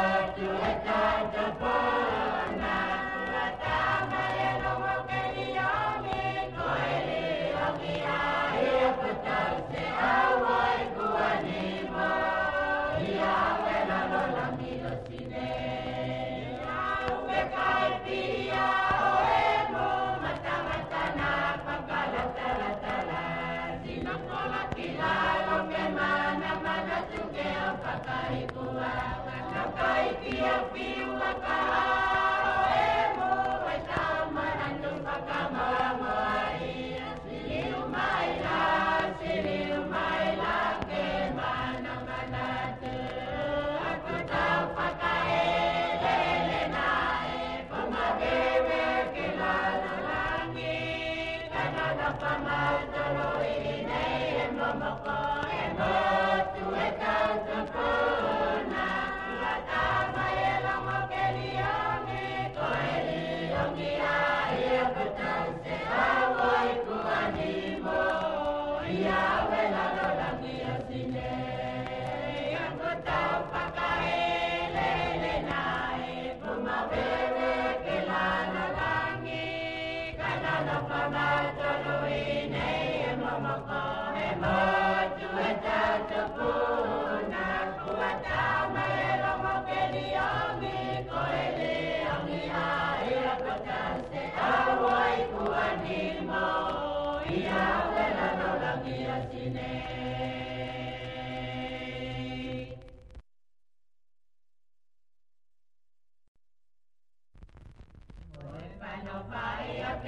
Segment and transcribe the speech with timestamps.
[30.25, 31.38] Etiopia,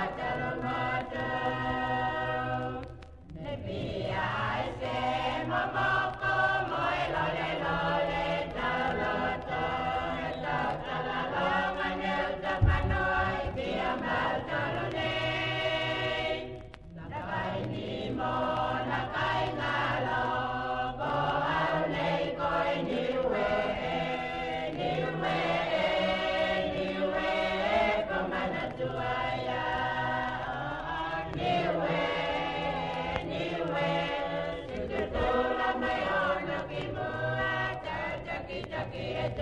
[5.61, 6.00] Alabama.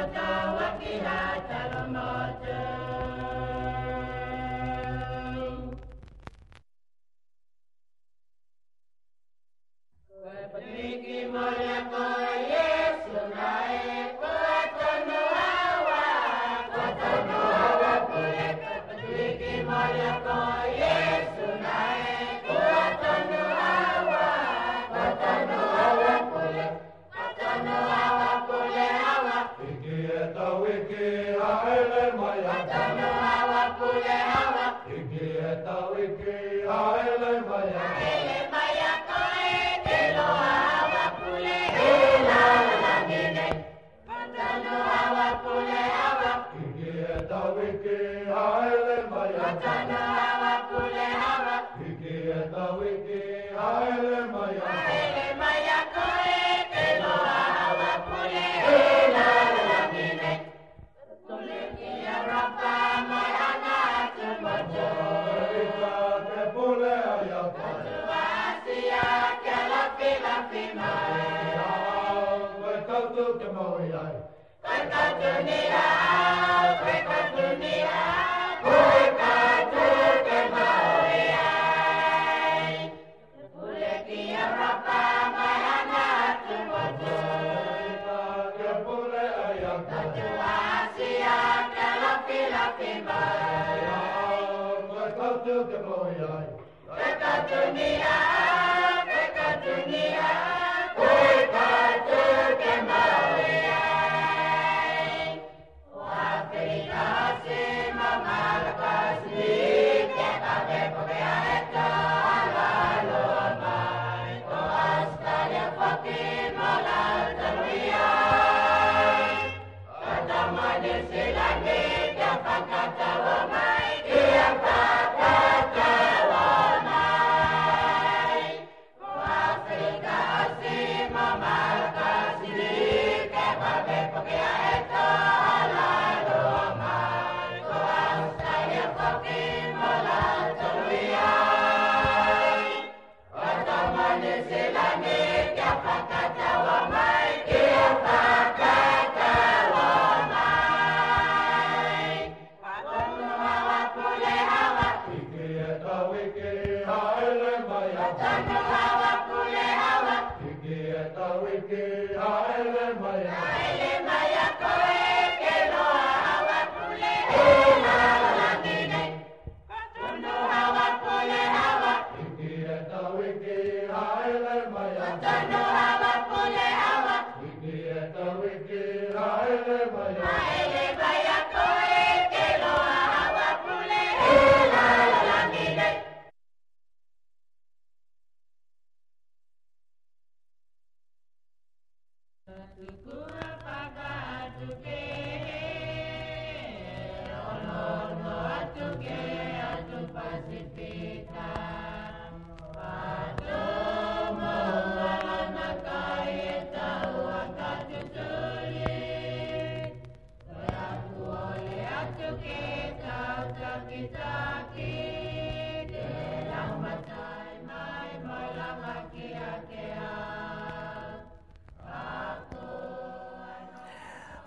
[0.00, 2.79] Tata Wakila Talamote.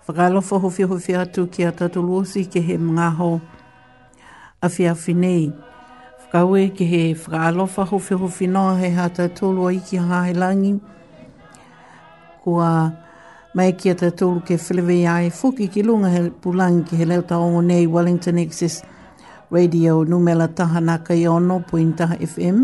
[0.06, 3.28] Whakalo whahofi hofi atu ki a tatu luosi ke he mga ho
[4.60, 9.72] a whi a whi Whakaue ke he whakalo whahofi hofi noa he ha tatu lua
[9.72, 10.78] iki ha he langi.
[12.44, 12.92] Kua
[13.54, 17.38] mai ki a tatu ke whilewe ai fuki ki lunga he pulangi ki he leuta
[17.40, 18.82] ongo nei Wellington Access
[19.50, 22.58] Radio numela taha naka i ono puintaha FM.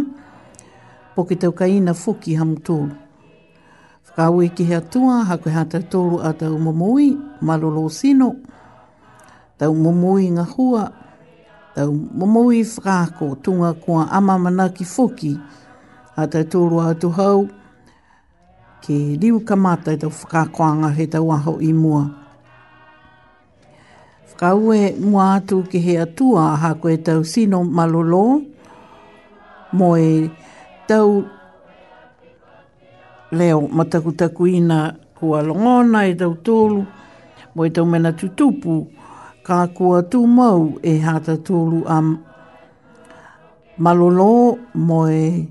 [1.16, 2.94] Poki tau kaina fuki hamu tūlu
[4.09, 8.35] whakaui ki hea tua, hakoe hea tau tolu a tau mamui, malolo sino,
[9.59, 10.85] tau mamui ngā hua,
[11.75, 15.37] tau mamui whakako, tunga kua amamana ki foki,
[16.16, 17.49] a tau tolu a tu hau,
[18.83, 22.04] ke liu kamata i tau whakakoanga he tau aho i mua.
[24.30, 28.40] Whakaue mua atu ki hea tua, hakoe tau sino malolo,
[29.73, 30.28] moe
[30.88, 31.09] tau
[33.30, 36.84] leo matakutaku ina kua longona e tau tōlu,
[37.54, 38.75] mo e tau mena tutupu,
[39.46, 41.96] ka kua tū mau e hata tōlu a
[43.84, 45.46] malolo mo e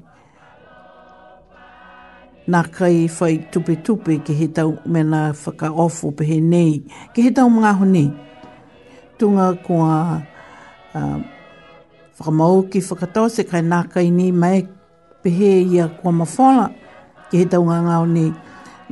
[2.51, 6.81] nā kai whai tupe tupe ke he tau mena whaka ofo pe he nei,
[7.15, 8.07] ke he tau mga honi.
[9.19, 10.21] Tunga kua
[10.95, 11.17] uh,
[12.17, 14.61] whakamau ki whakatau se kai nā kai ni mai
[15.23, 16.67] pe he ia kua mawhala
[17.29, 18.31] ki he taunga ngāo nei.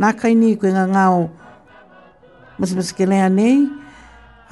[0.01, 1.21] Nā kai nei koe ngā ngāo
[2.61, 3.55] masamasa ke lea nei,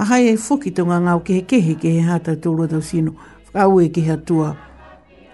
[0.02, 3.14] a hai e whoki taunga ngāo ke he kehe ke he hāta tōru atau sino,
[3.54, 4.50] whakau e ke he atua,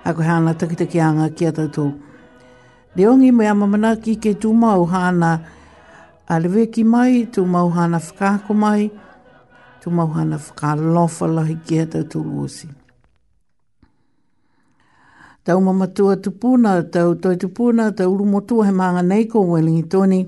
[0.03, 1.85] a koe hāna takita ki anga ki atau tō.
[2.95, 5.31] Leongi mai a mamana ki ke tū mau hāna
[6.27, 8.89] alewe ki mai, tū mau hāna whakāko mai,
[9.81, 12.75] tū mau hāna whakālofa lahi ki atau tōru o sino
[15.43, 20.27] tau mamatua tupuna, tau toi tupuna, tau uru motua he maanga nei ko Wellingtoni,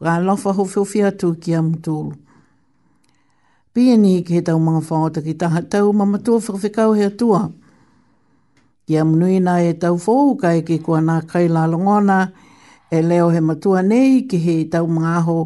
[0.00, 2.12] whaka lawha ho whiwhi atu ki a mutulu.
[3.74, 7.50] Pia ni ke tau mga whaota ki taha tau mamatua whakawhikau he atua.
[8.86, 12.32] Ki a munui na e tau fōu kai ke kua nā kai lalongona,
[12.90, 15.38] e leo he matua nei ki he tau mga aho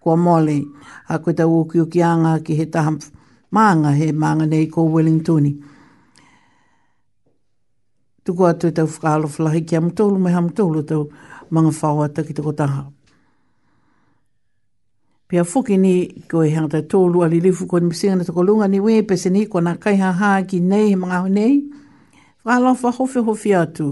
[0.00, 0.62] kua mole,
[1.08, 2.96] a koe tau o kiukianga ki he taha
[3.52, 5.20] maanga he maanga nei ko Wellingtoni.
[5.24, 5.69] Wellingtoni
[8.30, 11.02] tuku atu i tau whakaalo whalahi ki amatolu me amatolu tau
[11.56, 12.84] mga whaoata ki tuku taha.
[15.28, 15.92] Pia whuki ni
[16.30, 19.02] ko e hanga tau tolu ali lifu ko ni misinga na tuku lunga ni we
[19.02, 21.56] pese ni ko na kaiha haa ki nei he mga honei.
[22.46, 23.88] Whakaalo wha hofi hofi atu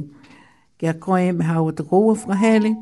[0.79, 2.77] ki a koe me hawa tuku ua whakaheli.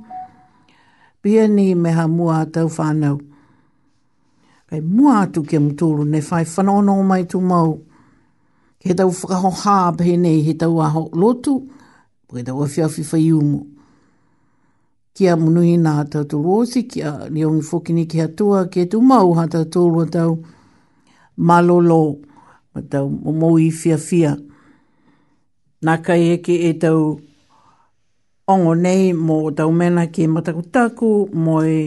[1.25, 3.17] Pia ni me ha mua tau whanau.
[4.69, 7.01] Kai mua atu ki amatolu ne whai whanono mai tu mau.
[7.01, 7.69] Kai mua atu ki amatolu ne whai whanono mai tu mau
[8.87, 11.55] he tau whakaho hāb he nei he tau aho lotu,
[12.29, 13.63] pui tau awhi whai umu.
[15.17, 19.33] Ki a munui nā tātou rōsi, ki a riongi whokini ki tua, ki tu mau
[19.39, 20.37] hā tātou rua tau
[21.37, 22.19] malolo,
[22.75, 24.35] ma tau momoi fia fia.
[25.85, 27.17] Nā kai eke e tau
[28.53, 31.81] ongo nei mō tau mena ki matakutaku, mō e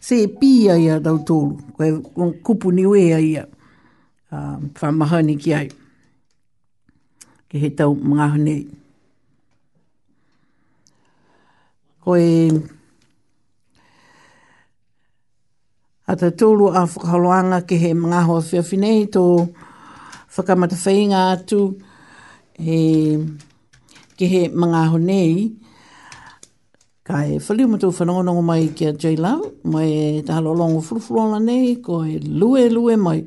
[0.00, 3.48] se pia ia tau tōru, koe kupu niwe ia ia,
[4.30, 5.64] um, uh, whamahani ki ai.
[5.64, 5.84] Koe kupu ni ia
[7.46, 8.56] ke he tau mga hane.
[12.02, 12.30] Ko e...
[16.06, 19.22] A te tūlu a whakaloanga ke he mga hoa whiawhinei tō
[20.38, 21.60] whakamata whainga atu
[22.62, 23.18] he,
[24.14, 25.50] ke he mga honei.
[27.06, 32.18] Ka e whaliu matu whanongonongo mai kia J-Love, mai e tahalolongo furufurona nei, ko e
[32.22, 33.20] lue lue mai.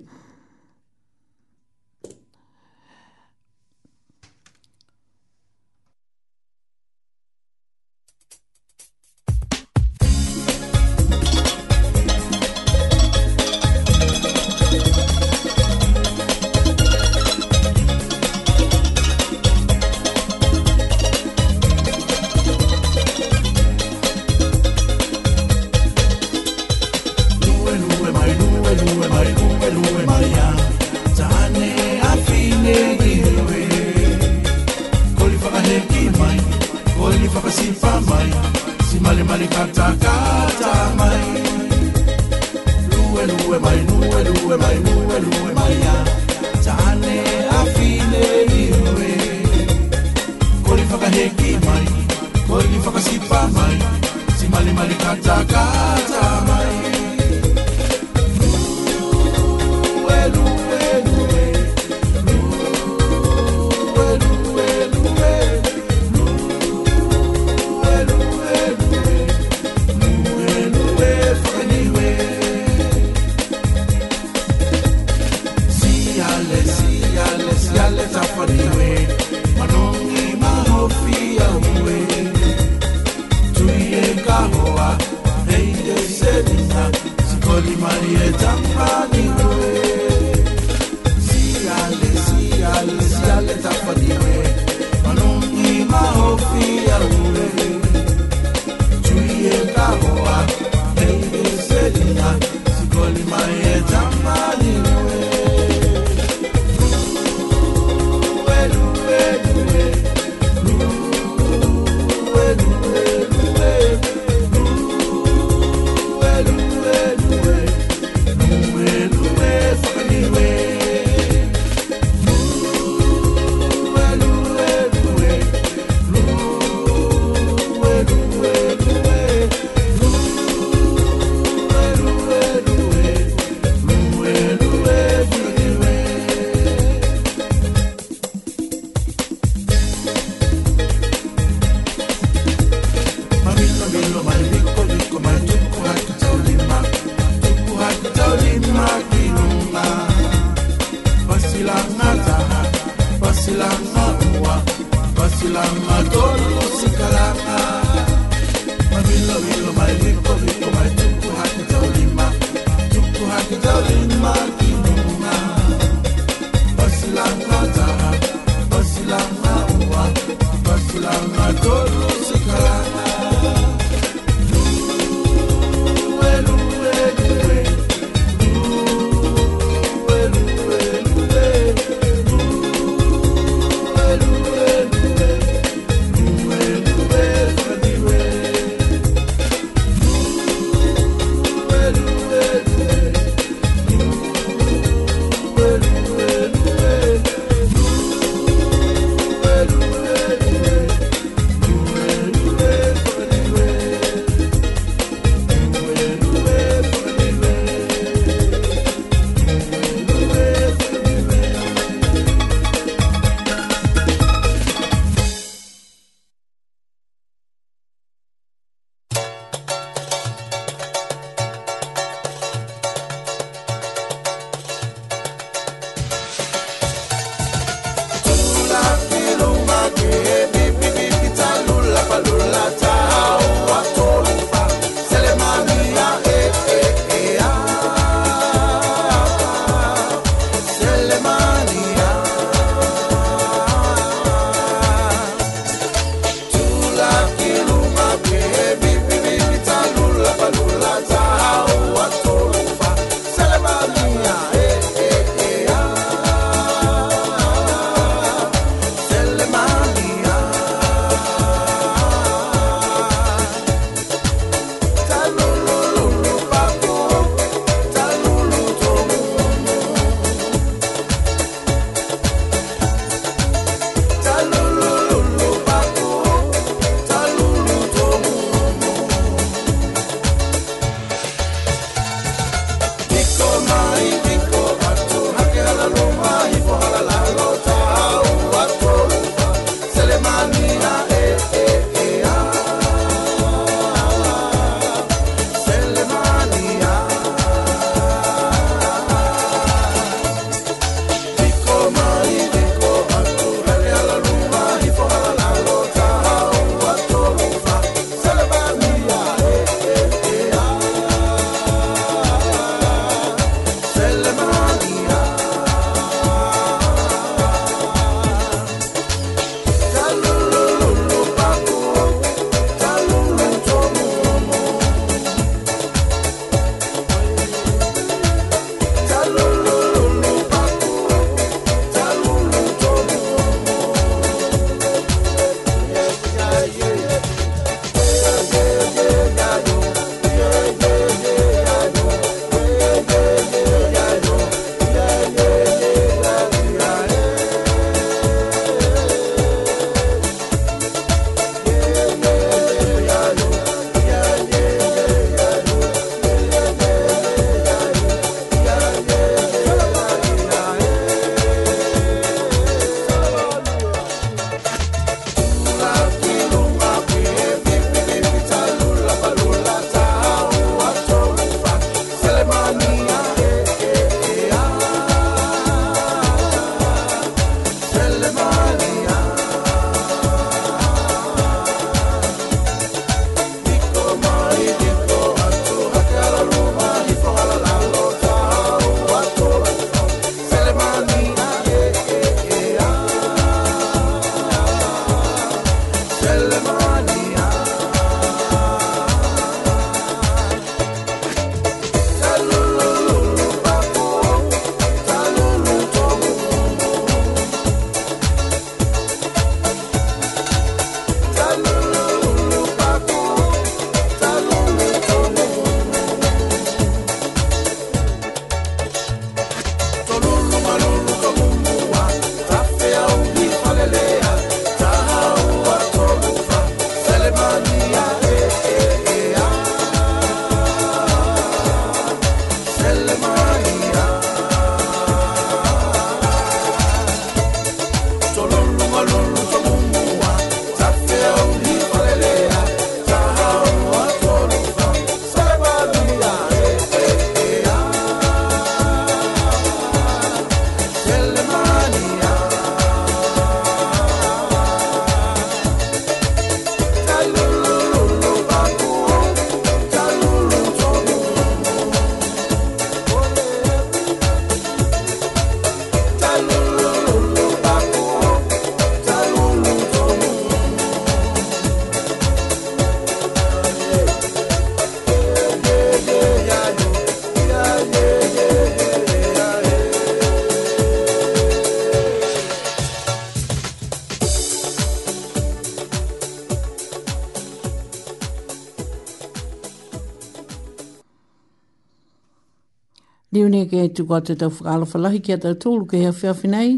[493.70, 496.70] ke tu kua te tau whakala whalahi ki a tau tōlu ke hea whiawhi nei.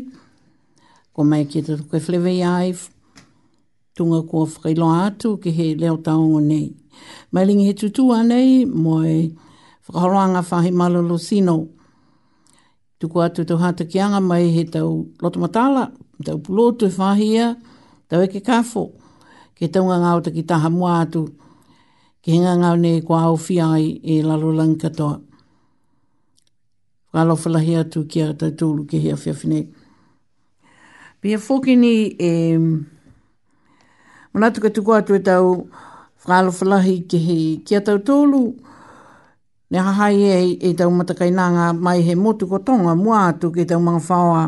[1.16, 2.74] Ko mai ki a tau koe whlewe iai.
[3.96, 6.66] Tunga kua whakailo atu ke he leo taongo nei.
[7.32, 9.30] Mai lingi he tutu anei moi
[9.88, 11.56] whakaroanga whahi malolo sino.
[13.00, 15.86] Tu kua tu tau hata ki anga mai he tau lotomatala,
[16.26, 17.56] tau pulotu e whahia,
[18.10, 18.90] tau eke kafo.
[19.56, 21.26] Ke taunga ngā ta te ki taha mua atu.
[22.22, 25.18] Ke henga ngā nei kua au whiai e lalo lang katoa.
[27.14, 29.68] Whakalo whalahi atu ki a tautulu ki hea whiawhine.
[31.20, 32.58] Pia whoki ni e...
[34.34, 35.68] Manatu ka tuku atu e tau
[36.24, 38.56] whakalo whalahi ki hei ki a tautulu.
[39.72, 43.80] Ne hahai e e tau matakainanga mai he motu ko tonga mua atu ki tau
[43.84, 44.46] mga whaoa.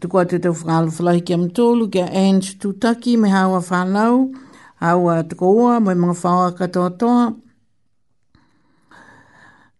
[0.00, 3.60] Tuku atu e tau whakalo whalahi ki a mtulu ki a Ange Tutaki me hawa
[3.60, 4.32] whanau.
[4.80, 5.44] Hawa tuku
[5.84, 7.36] mai mga whaoa katoa toa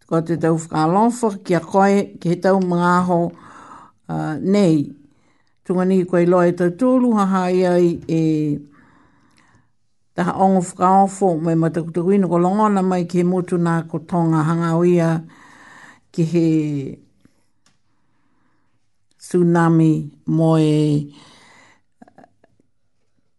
[0.08, 3.20] ko te tau whakalofa ki a koe ki he tau mga ho
[4.52, 4.76] nei.
[5.68, 8.20] Tunga ni koe loa e tau tūlu haha ia i e
[10.16, 14.40] taha ongo whakalofa mai matakutaku ino ko longona mai ki he motu nā ko tonga
[14.48, 15.10] hangau ia
[16.16, 16.46] ki he
[19.20, 19.92] tsunami
[20.36, 20.78] mo e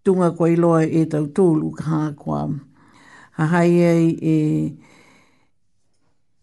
[0.06, 2.44] tunga koe loa e tau tūlu ka hā ha
[3.40, 4.38] Hahai e, e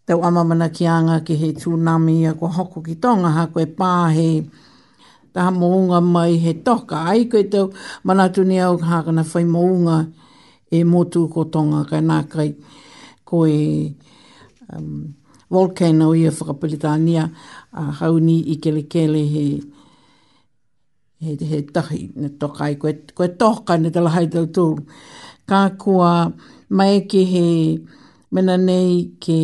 [0.07, 4.47] tau amamana ki anga ki he tūnami a ko hoko ki tonga ha koe pāhe
[5.35, 7.65] taha maunga mai he toka ai koe tau
[8.07, 9.97] manatu ni au kana whai maunga
[10.71, 12.53] e motu ko tonga kai nā kai
[13.27, 13.55] koe
[14.71, 15.11] um,
[15.51, 17.27] volcano i a whakapilitania
[17.75, 19.45] a hauni i kele kele he
[21.19, 24.87] he, he tahi na toka ai koe, koe toka ne tala hai tau tūru
[25.49, 26.13] ka kua
[26.71, 27.43] mai ke he
[28.31, 29.35] mena nei ke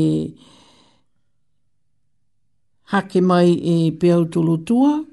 [2.85, 5.03] hake mai e peau tulutua,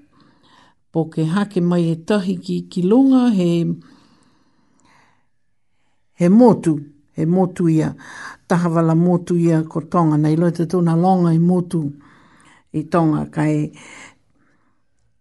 [0.92, 3.66] po ke hake mai e tahi ki kilonga he,
[6.14, 6.76] he motu,
[7.14, 7.94] he motu ia,
[8.48, 11.82] tahawala motu ia ko tonga, nei loe te tōna longa i motu
[12.72, 13.70] i tonga, kai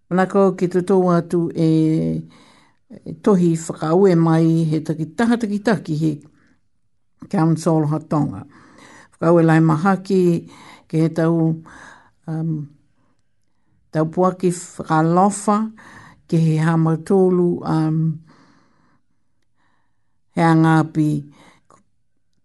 [0.09, 1.69] na kau ki te tōu atu e,
[2.89, 6.11] e tohi whakaue mai he taki taha taki taki he
[7.29, 8.45] Council Hatonga.
[9.19, 10.49] Whakaue lai mahaki
[10.89, 11.61] ke he tau
[12.29, 12.69] um,
[13.91, 15.57] tau pua ki whakalofa
[16.29, 17.99] ke he hamatolu um,
[20.35, 21.09] he angāpi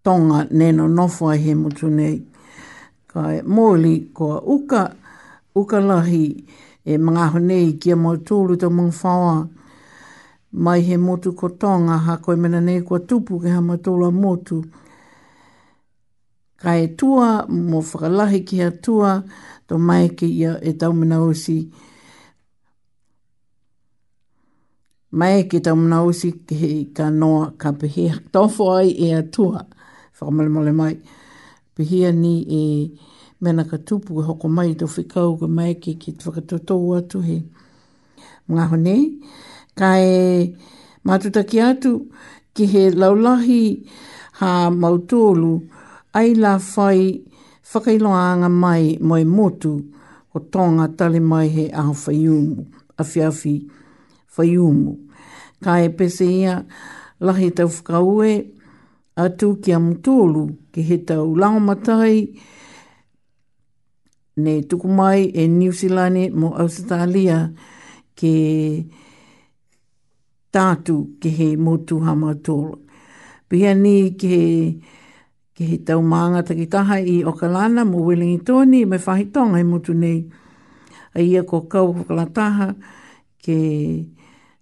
[0.04, 2.20] tonga neno nofua he mutu nei.
[3.12, 4.88] Kai mōli kua uka,
[5.54, 6.24] uka lahi
[6.84, 9.34] e mga honei kia mō tōru tō mong whaua
[10.54, 14.62] mai he motu ko tonga ha koe mena nei kua tupu ke hama tōla motu.
[16.58, 19.14] Ka e tua mō whakalahi ki a tua,
[19.68, 21.58] to mai ke ia e tau mana osi.
[25.20, 29.60] Mai ke tau mana osi ke he ka noa ka pehe tofo ai e atua.
[30.16, 30.94] Whakamale male mai.
[31.74, 32.62] Pehea ni e
[33.42, 37.38] mena ka tupu e hoko mai to whikau ka mai ke ke whakatotou atu he.
[38.50, 38.96] Mga honi,
[39.78, 40.56] ka e
[41.06, 41.92] matutaki atu
[42.54, 43.64] ke he laulahi
[44.40, 44.50] ha
[44.82, 45.52] mautolu
[46.18, 47.00] ai la fai
[47.74, 49.72] whakailoanga mai mo i motu
[50.34, 52.56] o tonga tale mai he aho whaiumu,
[52.98, 53.54] a whiawhi
[54.36, 54.92] whaiumu.
[55.62, 56.54] Ka e pese ia
[57.24, 58.30] lahi tau whakaue
[59.16, 61.24] a tū ki a mtuolu ki he tau
[61.68, 62.16] matai
[64.42, 67.38] ne tuku mai e New Zealand mo Australia
[68.18, 68.34] ke
[70.54, 72.78] tātu ki he motu hama tōlu.
[73.48, 74.28] Pia ni ke...
[74.28, 74.82] He...
[75.54, 80.24] Ke he tau maanga takitaha i Okalana mo Wellingi Tony mai whahitonga i mutu nei.
[81.14, 82.74] A ia ko kau whakalataha
[83.38, 84.06] ke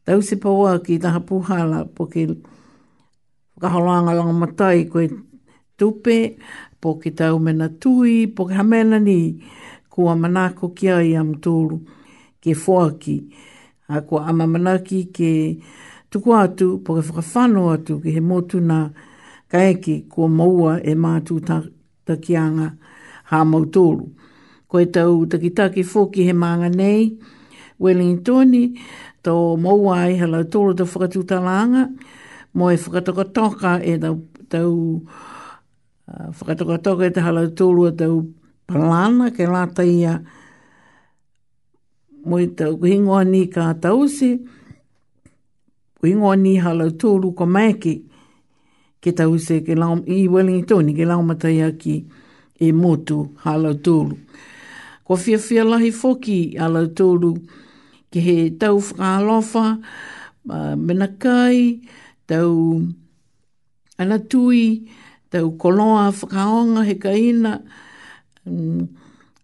[0.04, 2.26] tau se paua ki taha puhala po ke
[3.62, 5.08] kaholanga langa matai koe
[5.80, 6.36] tupe
[6.80, 9.40] po ke tau mena tui po ke hamena ni
[9.88, 11.78] kua manako kia i am tūru
[12.42, 13.16] ke fuaki
[13.96, 15.32] a kua ama manaki ke
[16.12, 19.08] tuku atu po ke whakawhano atu ke he motu na kua
[19.52, 21.36] ka eki ko maua e mātū
[22.08, 22.70] takianga
[23.28, 24.08] hā mautoru.
[24.64, 27.12] Ko e tau takitaki foki he maanga nei,
[27.82, 28.62] Wellingtoni,
[29.26, 31.84] tō maua e hala tōru tō whakatū talanga,
[32.56, 34.70] mo e whakatoka toka e tau, tau
[36.08, 38.22] uh, whakatoka toka e te hala tōru tau
[38.70, 40.14] palana ke lata ia
[42.24, 44.30] mo i tau kuhingoa ni ka tausi,
[46.00, 47.94] kuhingoa ni halau tōru ko maeki,
[49.02, 51.94] ke tau se ke lao, i weli i tōni ke lao matai ki
[52.62, 54.16] e motu halau tōru.
[55.02, 57.30] Ko fia fia lahi foki halau tōru
[58.14, 59.64] ke he tau whakalofa,
[60.48, 61.80] uh, menakai,
[62.30, 62.78] tau
[63.98, 64.86] anatui,
[65.34, 67.58] tau koloa whakaonga he kaina,
[68.46, 68.86] mm,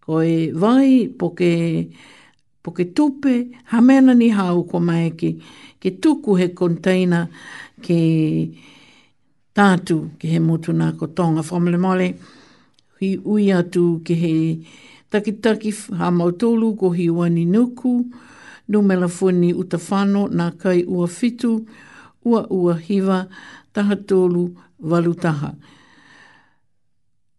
[0.07, 1.53] ko e vai po ke,
[2.63, 5.41] po ke tupe, hamena ni hau ko maeke,
[5.83, 7.27] ke tuku he konteina
[7.83, 8.55] Ke
[9.59, 12.07] tātu ki he motu nā ko tonga whamale male.
[13.03, 14.33] Hi ui atu ki he
[15.11, 17.93] takitaki ha mautolu ko hi wani nuku,
[18.71, 21.51] nu mela fuani utafano nā kai ua fitu,
[22.25, 23.25] ua ua hiva,
[23.75, 24.45] taha tolu
[24.79, 25.51] valutaha.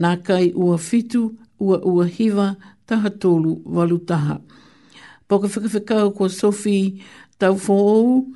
[0.04, 1.24] Nā kai ua fitu,
[1.60, 2.50] ua ua hiva,
[2.88, 4.42] taha tolu valutaha.
[5.30, 7.00] Pokawhikawhikau ko Sophie
[7.40, 8.34] Taufo'ou,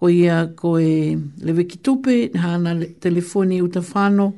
[0.00, 1.12] ko ia ko e
[1.44, 2.72] lewe ki tupe, hana
[3.04, 4.32] telefoni utafano,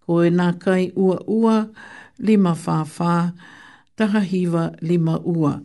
[0.00, 1.56] ko e nā kai ua ua,
[2.24, 3.16] lima whāwhā,
[4.00, 5.58] taha hiva lima ua.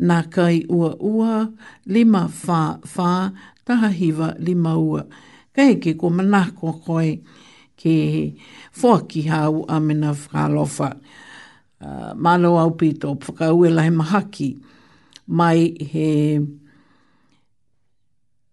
[0.00, 1.42] Nā kai ua ua,
[1.84, 3.10] lima whāwhā,
[3.68, 5.04] taha hiva lima ua.
[5.52, 7.18] Kei ke ko mana koe
[7.76, 7.96] ki
[8.72, 10.94] fuaki hau a mena whakalofa.
[11.82, 14.56] Uh, au pito, whakau e lahe mahaki
[15.28, 16.40] mai he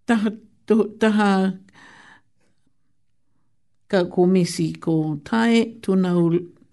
[0.07, 0.29] taha,
[0.67, 1.29] to, taha
[3.91, 6.11] ka komisi ko tae tuna,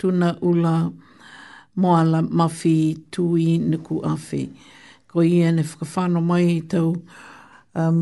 [0.01, 0.75] tuna ula
[1.83, 2.77] moala mafi
[3.12, 4.42] tui niku afi.
[5.09, 6.88] Ko i ene whakawhano mai i tau
[7.81, 8.01] um,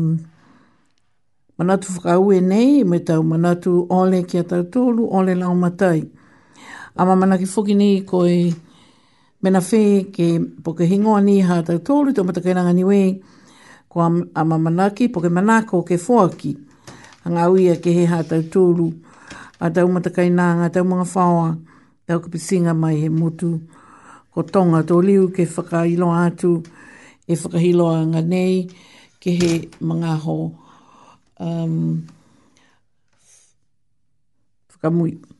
[1.57, 5.99] manatu whakau e nei me tau manatu ole ki a tau tolu ole lau matai.
[6.99, 8.51] A mamana ki whuki ni ko i
[9.43, 9.81] mena whi
[10.15, 10.27] ke
[10.63, 13.07] poka hingoa ni ha tau tolu tau matakairanga ni wei
[13.91, 16.55] ko a mamanaki po ke manako ke foaki.
[17.27, 18.87] Anga uia ke heha tau tūru,
[19.59, 21.59] a tau matakai nanga, tau mga whaoa,
[22.07, 23.59] tau kapisinga mai he mutu.
[24.31, 26.63] Ko tonga tō liu ke whakailo atu,
[27.27, 28.69] e whakahilo anga nei,
[29.21, 29.51] ke he
[29.83, 30.37] mga ho
[31.43, 32.07] um,
[34.71, 34.79] whakamui.
[34.79, 35.30] Whakamui.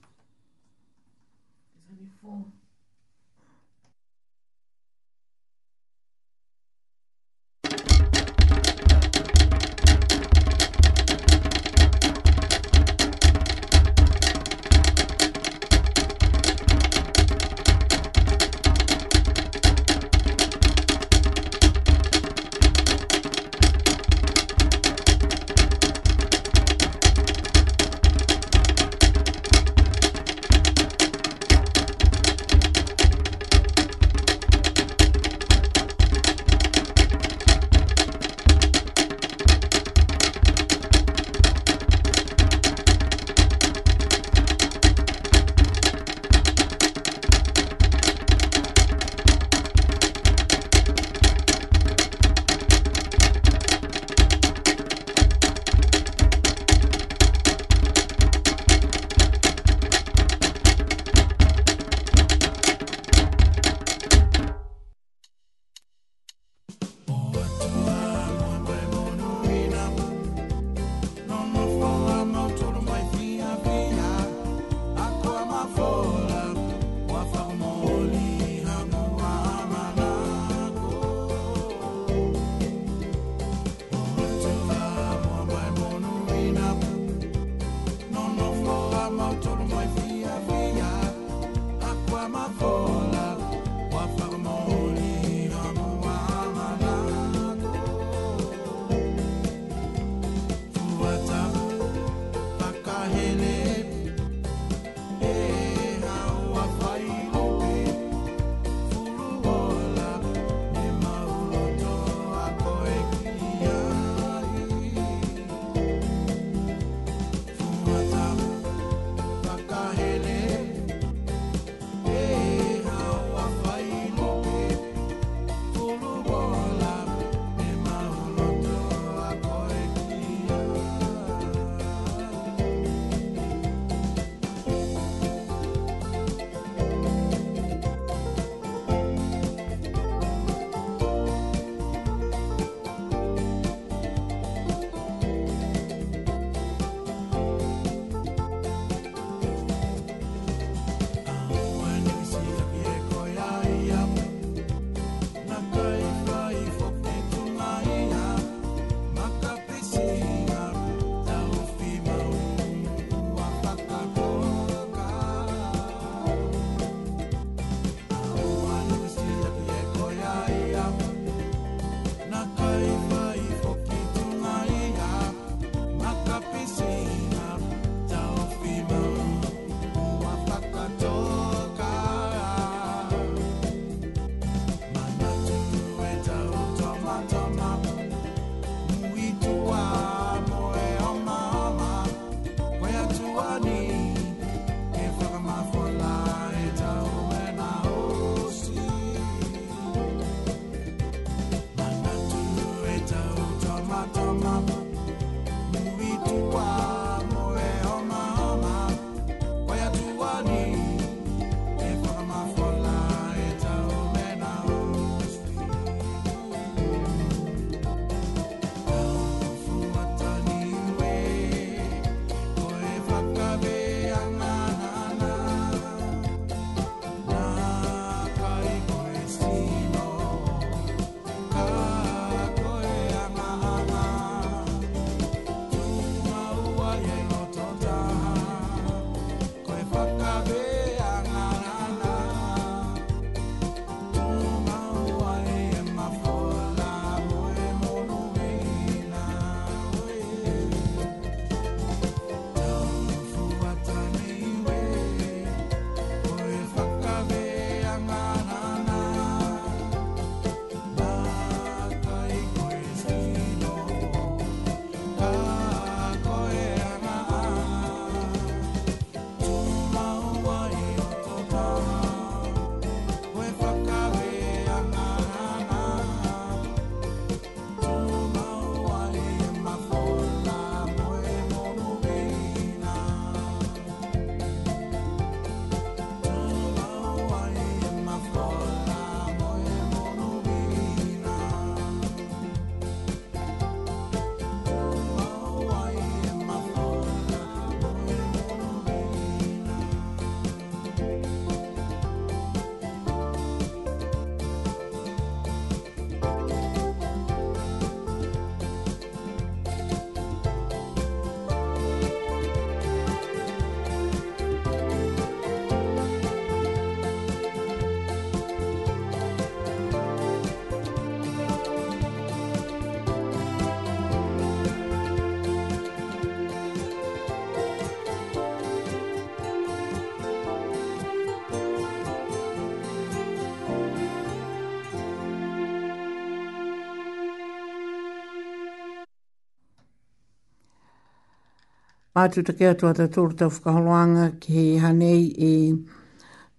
[342.26, 345.52] atu take atu ata tōru tau whakaholoanga ki he hanei e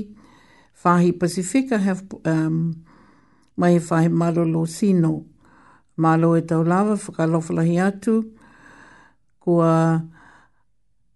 [0.82, 2.84] whahi Pasifika have, um,
[3.56, 5.26] mai he whahi malo lo sino.
[5.96, 8.14] Malo e tau lava whakalofa lahi atu,
[9.40, 9.72] kua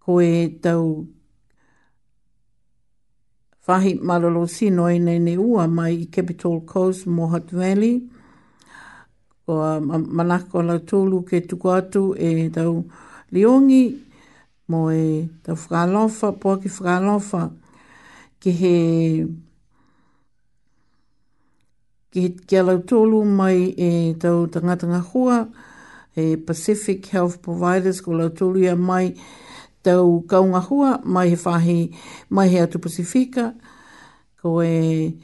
[0.05, 0.33] ko e
[0.65, 1.07] tau
[3.69, 7.97] whahi malo lo sino e nei ne ua mai i Capital Coast, Mohat Valley,
[9.47, 12.85] o malako la tūlu ke tuku atu e tau
[13.35, 13.85] liongi
[14.71, 17.49] mo e tau whakalofa, poa ki whakalofa,
[18.41, 18.75] ki he
[22.13, 25.41] ki he ki alau tūlu mai e tau tangatanga hua
[26.15, 29.15] e Pacific Health Providers ko lau tūlu ia mai
[29.83, 31.79] tau kaunga hua mai he whahi
[32.31, 33.49] mai he atu Pacifica
[34.41, 35.17] ko e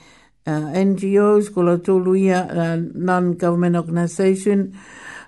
[0.49, 4.71] uh, NGOs, ko la tōlu ia, uh, non-government organisation,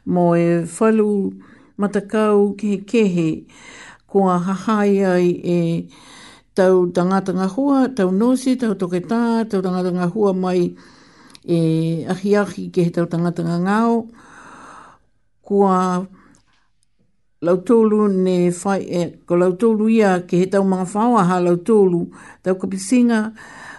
[0.09, 1.37] mo e whalu
[1.81, 3.45] matakau ke kehe,
[4.11, 5.59] ko a hahai ai e
[6.57, 10.73] tau tangatanga hua, tau nosi, tau toketā, tau tangatanga hua mai
[11.45, 11.61] e
[12.11, 14.05] ahiahi ke he tau tangatanga ngāo.
[15.41, 15.77] Kua
[17.45, 22.07] lautolu ne fai e, ko lautolu ia ke he tau mga whāwaha lautolu,
[22.43, 23.23] tau kapisinga,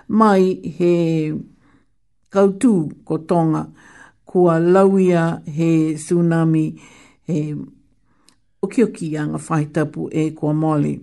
[0.07, 1.33] mai he
[2.31, 3.65] kautū ko tonga
[4.25, 6.65] kua lauia he tsunami
[7.27, 7.53] he
[8.61, 10.97] okioki a ngā whaitapu e kua mole.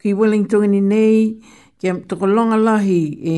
[0.00, 1.24] Ki Wellington ni nei,
[1.78, 3.36] kia toko longa lahi e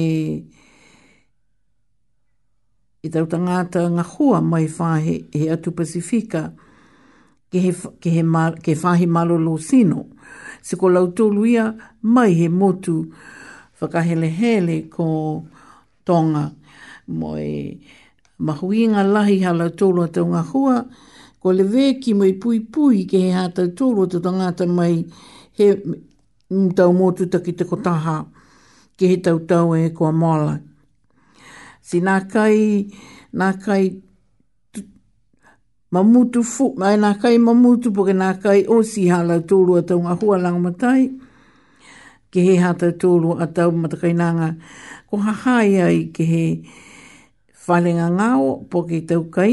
[3.02, 6.52] i e tau tangata ngā hua mai whahe he atu Pasifika
[7.50, 10.06] ke he, ke he, ma, ke whahe malolo sino
[10.62, 13.10] se ko lautou ia mai he motu
[13.80, 15.42] whakahelehele ko
[16.06, 16.52] tonga
[17.08, 17.78] mo e
[18.38, 20.84] mahuinga lahi ha lau tolu atau hua
[21.42, 25.02] ko le veki mai pui pui ke he hātau tolu atau tangata mai
[25.58, 25.66] he
[26.78, 28.20] tau motu taki te kotaha
[28.98, 30.60] ke he tautau e kua mala.
[31.82, 32.86] Si nā kai,
[33.34, 33.48] nā
[35.92, 40.14] mamutu fu mai na kai mamutu po na kai o si hala tolu ata unga
[40.20, 41.02] hua lang matai
[42.32, 44.48] ke he hata tolu ata u matakai nanga
[45.08, 46.44] ko ha hai ai ke he
[47.64, 49.44] falenga ngao po ke tau ke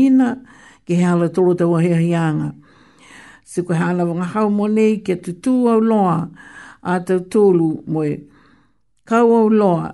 [0.89, 2.49] he hala tolu tau ahi ahianga
[3.51, 6.17] se ko hala wanga hau mo nei ke tutu au loa
[6.93, 8.13] ata tolu moe
[9.09, 9.87] kau au loa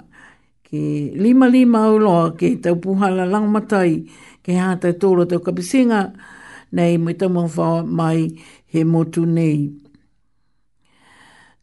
[0.68, 0.80] ke
[1.24, 3.92] lima lima au loa ke te puhala lang matai
[4.46, 6.34] ke hata tolu te kapisinga ke
[6.76, 7.42] nei mui tamo
[7.88, 8.22] mai
[8.72, 9.58] he motu nei.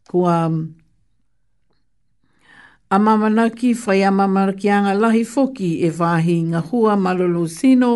[0.09, 0.75] Kua um,
[2.89, 7.91] a mamanaki whai a mamanaki anga lahi foki e whahi ngā hua malolo sino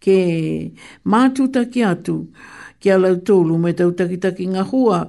[0.00, 0.16] ke
[1.12, 2.16] mātu taki atu
[2.80, 5.02] ki a lau tōlu me tau taki taki ngā hua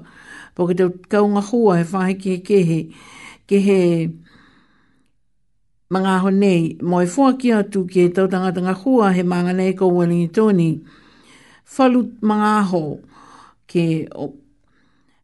[0.57, 2.81] po ke tau kau ngā hua e whahi ke ke he
[3.47, 3.79] ke he
[5.95, 10.71] mga ho nei mo atu ke tau tangata hua he mga nei kou wani i
[11.71, 12.99] falu mga ho
[13.63, 14.25] ke o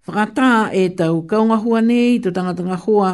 [0.07, 3.09] whakata e tau kaunga hua nei, tu tangatanga hua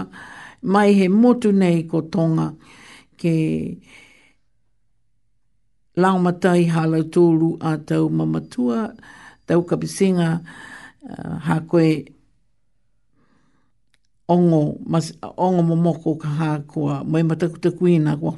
[0.71, 2.47] mai he motu nei ko tonga
[3.19, 3.33] ke
[6.01, 8.79] laumatai halau tūru a tau mamatua,
[9.49, 10.29] tau kapisinga
[11.13, 11.89] uh, ha koe
[14.33, 14.61] ongo,
[14.91, 15.05] mas,
[15.45, 18.35] ongo momoko ka ha koa, mai matakutakuina kua,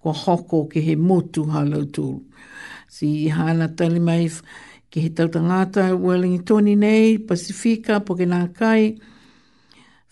[0.00, 2.20] kua hoko ke he motu halau tūru
[2.90, 4.26] si hana tali mai
[4.90, 8.98] ki he tau tangata Wellington i nei, Pasifika, Pokena Kai,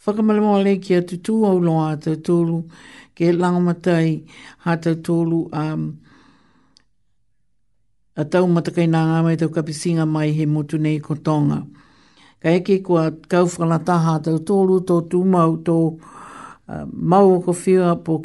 [0.06, 2.60] whakamalama ole ki atu tū au loa atu tūlu,
[3.18, 4.22] ke langamatai
[4.62, 5.82] hata tūlu um,
[8.14, 11.64] a tau matakai nā ngāmai tau kapisinga mai he motu nei ko tonga.
[12.38, 18.20] Ka eke kua kauwhalataha tau tōlu tō tūmau tō uh, mau o ko whiua po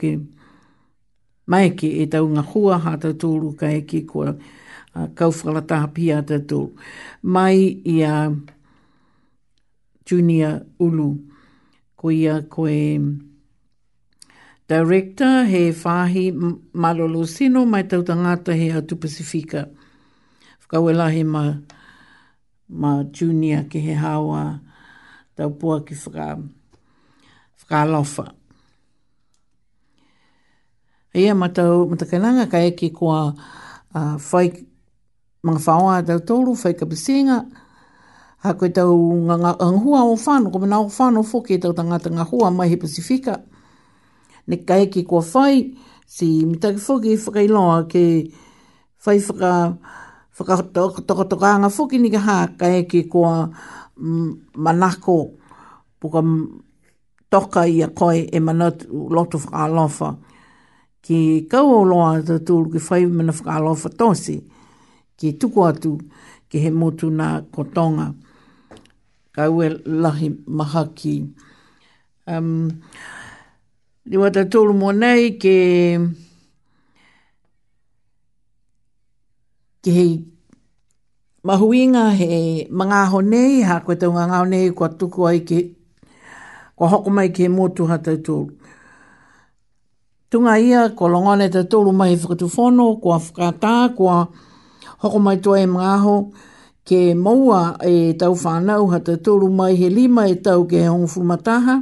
[1.52, 4.32] mai ki e tau ngā hua ha tau tōru ka e ki kua
[4.96, 6.72] uh, kauwhalataha pia tau tōru.
[7.24, 8.30] Mai i a
[10.08, 11.10] junior ulu
[12.00, 13.00] ko ia koe
[14.68, 16.26] director he whahi
[16.74, 19.68] malolo sino mai tau tangata he atu Pasifika.
[20.64, 21.54] Whakawela he ma,
[22.70, 24.62] ma junior ke he hawa
[25.36, 26.40] tau pua ki whaka,
[27.60, 28.32] whakalofa
[31.14, 33.38] ia matau matakainanga ka eki kua
[33.94, 34.66] uh, whai
[35.46, 37.38] mga whaoa tau tolu, whai ka pisinga,
[38.42, 38.90] ha koe tau
[39.28, 43.36] ngangahua o whanau, kome nga o whanau fwke tau tangata ngahua mai he Pasifika.
[44.48, 45.58] Ne ka eki kua whai,
[46.16, 48.04] si mitake fwke i whakailoa ke
[49.04, 49.52] whai whaka
[50.38, 53.52] whakatokatokanga fwke ni ka ha ka eki kua
[54.56, 55.18] manako
[56.02, 56.22] puka
[57.32, 60.10] toka i a koe e manatu lotu whakalofa
[61.04, 61.18] ki
[61.52, 64.38] kau o loa ta tūru ki whai mana whakaalofa tosi,
[65.20, 65.92] ki tuku atu
[66.50, 68.08] ki he motu nā kotonga.
[69.36, 69.68] Ka ue
[70.04, 71.14] lahi maha ki.
[72.28, 72.50] Um,
[74.08, 75.56] Niwa ta tūru mō nei ki
[79.84, 80.06] ki he
[81.44, 82.30] mahuinga he
[82.72, 83.00] mga
[83.32, 85.60] nei, ha koe tau ngā nei kua tuku ai ki
[86.76, 88.40] kua hoko mai ke motu ha tau
[90.34, 93.22] tunga ia ko longone te tolu mai e whakatu whono, ko a
[93.94, 94.18] ko a
[95.06, 96.16] hoko mai toa e mngaho,
[96.82, 101.06] ke maua e tau whanau ha te tolu mai he lima e tau ke hongo
[101.06, 101.76] fumataha,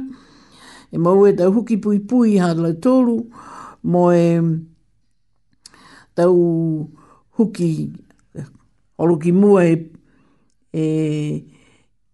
[0.92, 3.16] e maua e tau huki pui pui ha la tolu,
[3.90, 4.26] mo e
[6.12, 6.36] tau
[7.38, 7.70] huki
[9.00, 9.74] holo ki mua e,
[10.76, 10.84] e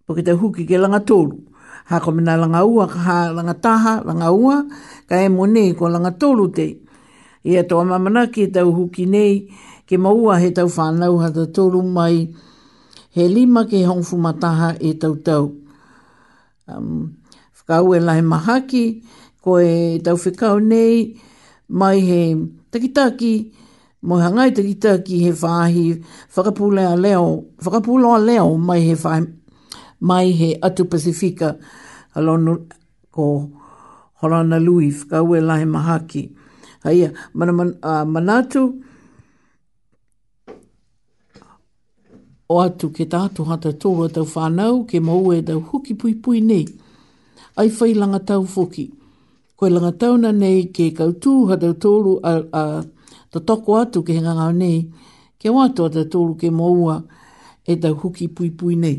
[0.07, 1.48] po tau huki ke langa tolu
[1.89, 4.57] ha ko mena langa ua, ha langa taha, langa ua,
[5.09, 5.43] ka e mo
[5.79, 6.67] ko langa tolu te.
[7.49, 9.33] Ia toa mamana ki e tau huki nei,
[9.89, 12.17] ke maua he tau whanau ha ta tolu mai,
[13.15, 15.45] he lima ke hong mataha e tau tau.
[16.69, 17.17] Um,
[17.57, 18.85] whakau e lahe mahaki,
[19.43, 20.95] ko e tau whikau nei,
[21.69, 22.21] mai he
[22.71, 23.35] takitaki,
[24.03, 25.87] mo hangai takitaki he whahi,
[26.37, 29.38] whakapule a leo, whakapulo a leo mai he whahi,
[30.01, 31.57] mai he atu Pasifika
[32.15, 32.67] alono
[33.11, 33.51] ko
[34.21, 36.33] Horana Lui, whakaue lahe mahaki.
[36.85, 38.83] Haia, mana, man, uh, manatu
[42.49, 46.41] o atu ke tātu hata tōa tau whānau ke mau e tau huki pui pui
[46.41, 46.65] nei.
[47.57, 48.91] Ai whai langa tau whuki.
[49.57, 52.85] Koe langa tau na nei ke kautū hata tōru a, a
[53.31, 54.83] ta toko atu ke hengangau nei
[55.39, 57.03] ke wātu hata tōru ke maua
[57.65, 58.99] e tau huki pui pui nei.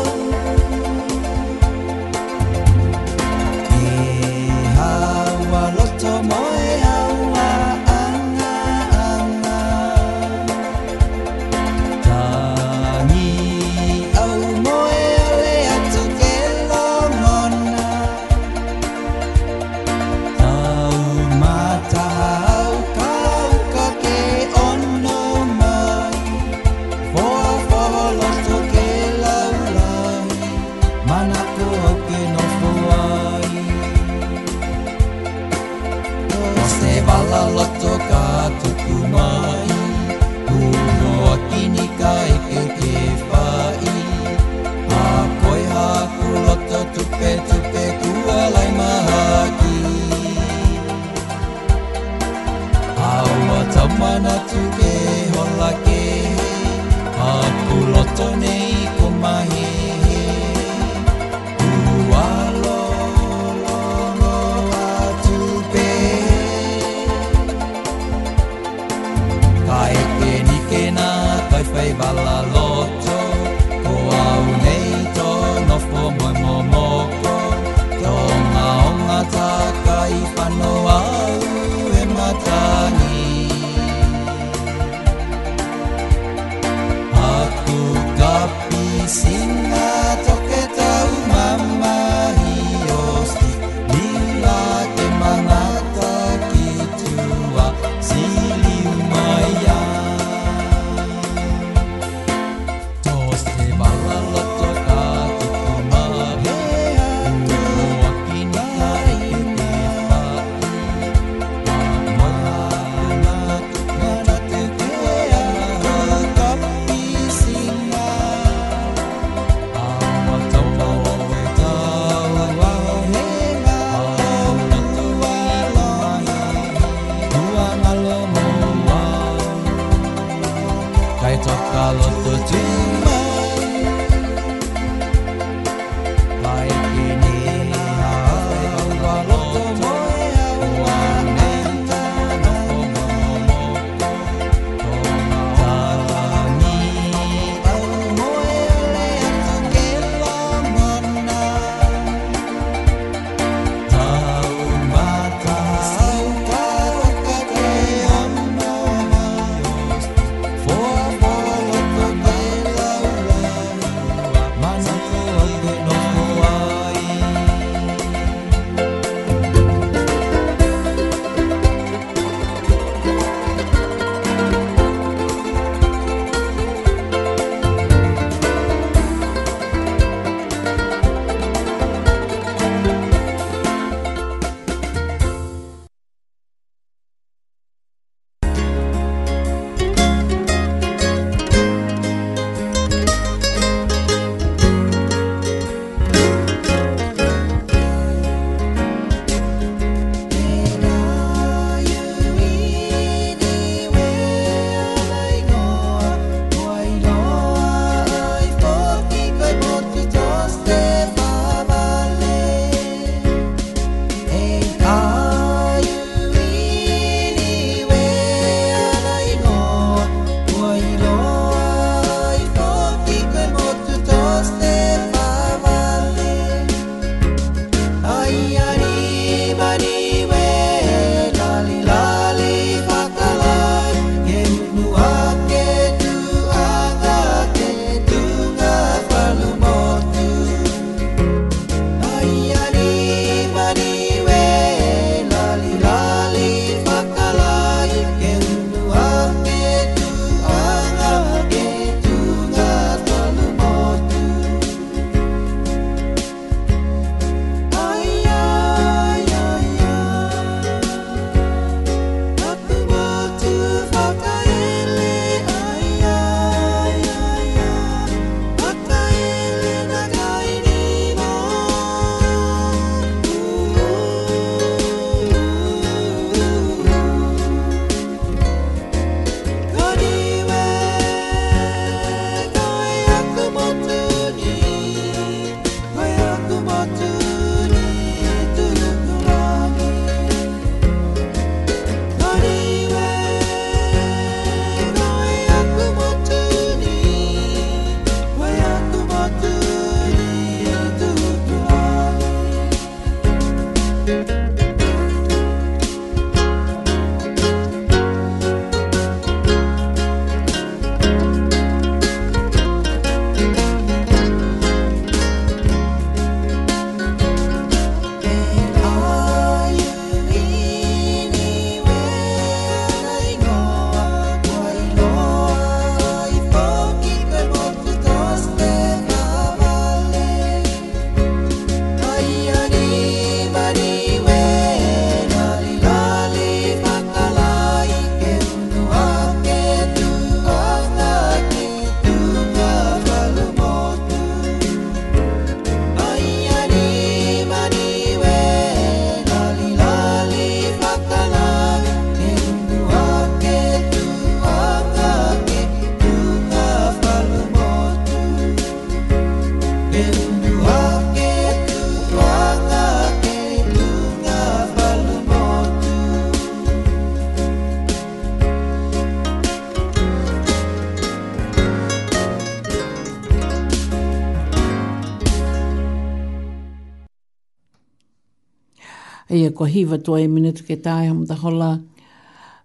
[379.57, 381.81] ko hiva to e minutu ke tae hum ta hola.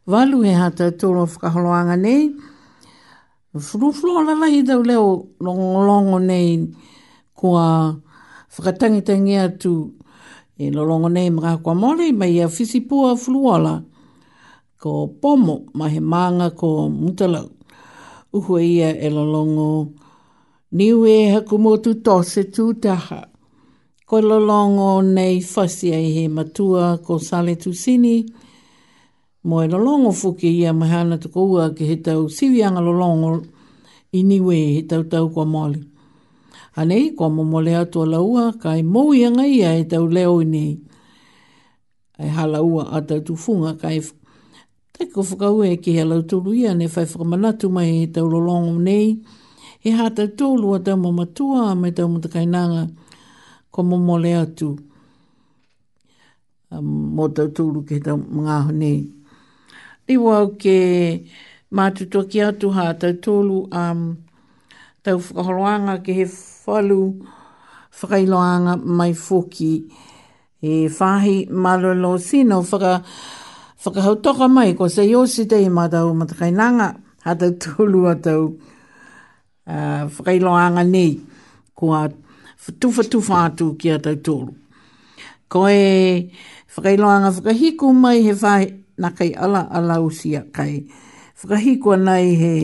[0.04, 2.28] Walu he hata tūro whakaholoanga nei.
[3.56, 5.06] Whurufloa la lahi long leo
[5.40, 6.68] longolongo nei
[7.32, 7.96] kua
[8.54, 9.72] whakatangitangi atu
[10.58, 13.82] e lorongo nei mga kwa mole mai a whisipua fluola
[14.80, 17.48] ko pomo ma he maanga ko mutalau.
[18.34, 19.92] Uhua e ia e lorongo
[20.76, 23.31] niwe haku motu tose tūtaha
[24.12, 28.20] ko lo lolongo nei fasi ai he matua ko sale tu sini
[29.48, 33.40] mo e lolongo fuki ia mahana tuko ua ke he tau lo lolongo
[34.18, 35.80] iniwe he tau tau kwa mole.
[36.76, 40.72] Anei, kwa momole atua laua, ka e mou ia ia e tau leo i nei.
[42.20, 44.00] E hala ua a tau tufunga, ka e
[44.92, 49.24] te kofukau e ki hea lauturu ia, ne fai whakamanatu mai e tau lolongo nei.
[49.80, 52.82] E hata tolu a tau mamatua, me tau mutakainanga.
[52.92, 53.01] Anei,
[53.72, 54.76] ko momole atu.
[56.72, 58.92] Um, mō tau tūru ke tau mga hone.
[60.06, 60.76] Ni wau ke
[61.76, 63.64] mātu toki atu ha tau tūru
[65.04, 66.24] tau whakaroanga ke he
[66.68, 67.00] whalu
[67.96, 69.74] whakailoanga mai fōki.
[70.62, 73.00] E whahi malolo sino whaka
[73.84, 76.90] whakahautoka mai ko se iosi tei mātau matakainanga
[77.24, 78.40] ha tau tūru atau
[79.68, 81.14] uh, whakailoanga nei
[81.74, 82.21] ko atu
[82.78, 84.54] tufa tufa atu ki a tau tōru.
[85.50, 86.30] Ko e
[86.76, 88.66] whakailoanga whakahiku mai he whae
[88.98, 90.86] na kai ala ala usia kai.
[91.42, 92.54] Whakahiku anai he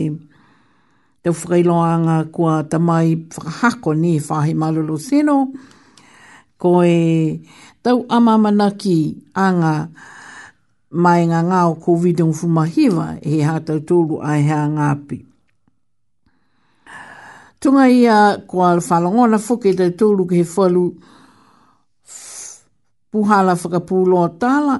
[1.23, 5.51] tau whakailoanga kua mai whakahako ni whahe malolo seno.
[6.57, 7.41] Ko e
[7.83, 8.97] tau amamanaki
[9.35, 9.89] anga
[10.91, 15.27] mai ngā ngā o COVID-19 fumahiva he hātou tōru ai hea ngāpi.
[17.59, 20.83] Tunga ia kua whalongona fuke te tūlu ke he whalu
[23.11, 24.77] puhala whakapūlo tāla.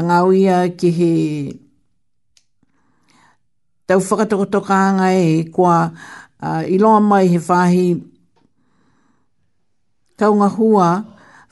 [0.00, 1.10] Anga ia ke he
[3.86, 5.92] tau whakatokotoka anga e kua
[6.40, 7.84] uh, iloa mai he whahi
[10.16, 10.88] kaunga hua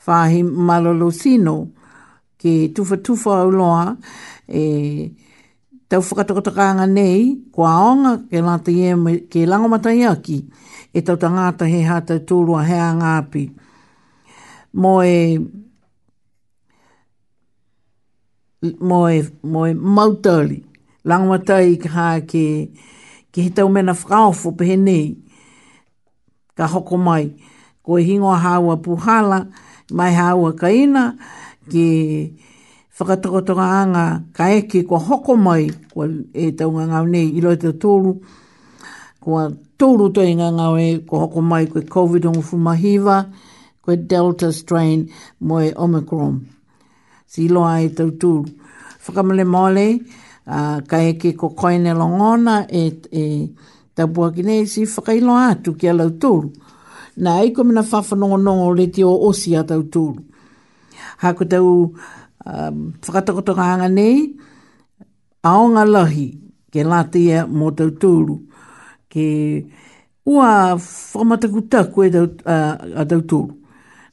[0.07, 1.55] whahi malolosino
[2.41, 3.93] ke tufa tufa uloa
[4.49, 5.11] e eh,
[5.91, 8.11] Tau whakatakotakaanga nei, kua aonga
[8.63, 10.37] ke, e, ke langomata iaki,
[10.95, 13.41] e tau tangata he hata tūrua hea ngāpi.
[14.79, 15.17] Mo e,
[18.79, 19.17] mo e,
[19.51, 20.61] mo e mautauri,
[21.03, 22.45] langomata i kaha ke,
[23.31, 25.05] ke he tau mena whakaofo pehe nei,
[26.55, 27.33] ka hoko mai,
[27.83, 29.41] ko e hingoa hawa puhala,
[29.91, 31.09] mai hawa kaina,
[31.67, 31.85] ke...
[32.31, 32.40] Ke,
[33.01, 34.05] whakatakotonga anga
[34.37, 36.05] ka eke kua hoko mai kua
[36.41, 38.11] e taunga ngau nei i loita tōru
[39.23, 39.41] kua
[39.79, 43.17] tōru to inga ngau e kua hoko mai kua COVID ongu fumahiva
[43.81, 44.99] kua Delta strain
[45.45, 46.35] mo e Omicron
[47.31, 48.45] si loa e tau tōru
[49.03, 49.87] whakamale mole
[50.55, 53.23] uh, ka eke kua koine longona e, e
[53.97, 56.53] tabua nei si whakailo atu ki alau tōru
[57.23, 60.27] na eiko mina whawhanongonongo le te o osi a tau tōru
[61.21, 61.69] Hako tau
[62.45, 64.33] um, whakatakotokanga nei,
[65.45, 66.29] aonga lahi
[66.71, 68.39] ke latia mō tau tūru.
[69.11, 69.27] Ke
[70.31, 73.49] ua whamataku taku e tau, uh, a tūru.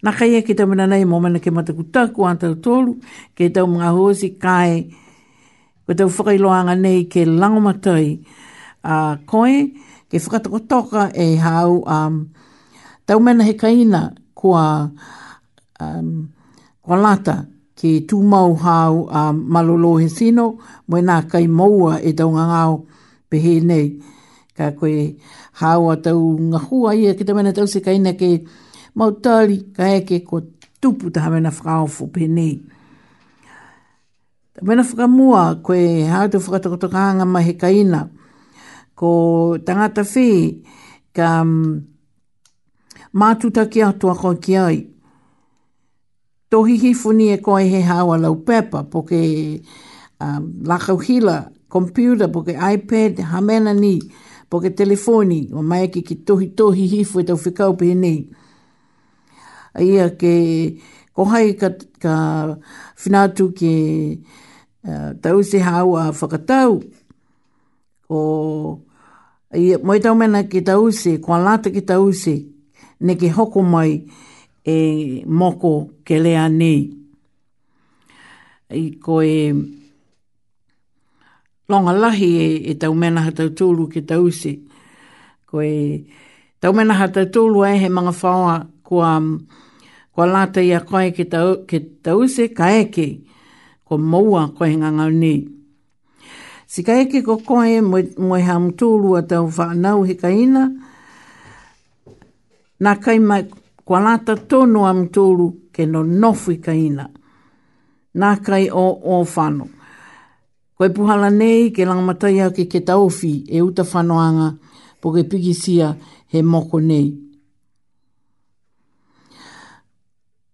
[0.05, 2.97] Nā kai e ke tau mena nei mō mena ke mataku taku a tau tūru,
[3.35, 4.89] ke tau mga hosi kai,
[5.87, 8.11] ko tau whakailoanga nei ke langomatai
[8.85, 9.75] a uh, koe,
[10.09, 12.29] ke whakatakotoka e hau um,
[13.09, 14.93] tau mana he kaina kua,
[15.83, 16.29] um,
[16.85, 17.43] kua lātai,
[17.79, 19.23] ki tu mau hau a
[19.55, 20.47] malolo he sino,
[20.91, 22.73] mwe nā kai maua e tau ngā ngāo
[23.31, 23.87] pehe nei.
[24.59, 25.15] Ka koe
[25.61, 26.19] hau a tau
[26.51, 28.31] ngā hua ia ki tamena tau se kaina ke
[28.99, 30.41] mau tali ka eke ko
[30.83, 32.55] tupu ta hamena whakao fo pehe nei.
[34.59, 38.09] Tamena whakamua koe hau tu whakatakotokanga mahe kaina
[38.99, 40.65] ko tangata whi
[41.15, 41.79] ka mm,
[43.15, 44.79] mātuta ki atua ko Ko ki ai
[46.51, 49.61] tohi hihi funi e koe he hawa lau pepa, po ke
[50.21, 50.67] um,
[51.07, 54.01] hila, computer, po ke iPad, hamena ni,
[54.51, 58.29] po ke telefoni, o mai ki ki tohi tohi hifu e tau whikau pe nei.
[59.81, 60.79] Ia ke
[61.15, 61.69] kohai ka,
[62.03, 62.57] ka
[62.97, 63.75] whinatu ke
[64.89, 66.81] uh, tau se hau a whakatau,
[68.09, 68.81] o
[69.55, 72.39] ia moe tau mena ke tau se, kua lata ke tau se,
[73.01, 73.69] ne ke hoko mai, hoko
[74.17, 74.27] mai,
[74.65, 76.87] e moko ke lea nei.
[78.75, 79.53] I ko e
[81.69, 84.57] longa lahi e, e tau mena ha tau tūlu ke tau se.
[85.49, 86.05] Ko e
[86.61, 89.17] tau mena ha tau tūlu e he mga whaoa kua,
[90.15, 93.23] kua lata i a koe ke tau, ke tau se ka eke
[93.85, 95.47] ko moua koe nganga nei.
[96.69, 100.67] Si ka eke ko koe moe, moe ha mtūlu a tau whaanau he kaina, ina,
[102.79, 103.43] Nā kai mai
[103.89, 107.05] kwa lata tonu am tolu ke no nofu ka ina.
[108.47, 109.69] kai o o whanau.
[110.77, 114.49] Koe puhala nei ke langamatai au ke ke taofi e uta whanoanga
[115.01, 115.89] po ke pigisia
[116.33, 117.09] he moko nei.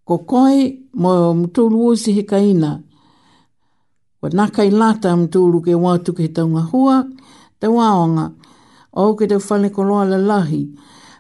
[0.07, 0.61] Ko koe
[1.03, 1.11] mo
[1.41, 2.71] mtoulu osi he kaina,
[4.21, 6.97] ko nā kai lata mtoulu ke watu ke taunga hua,
[7.61, 8.27] te waonga,
[8.99, 10.63] au ke te whale koloa lahi,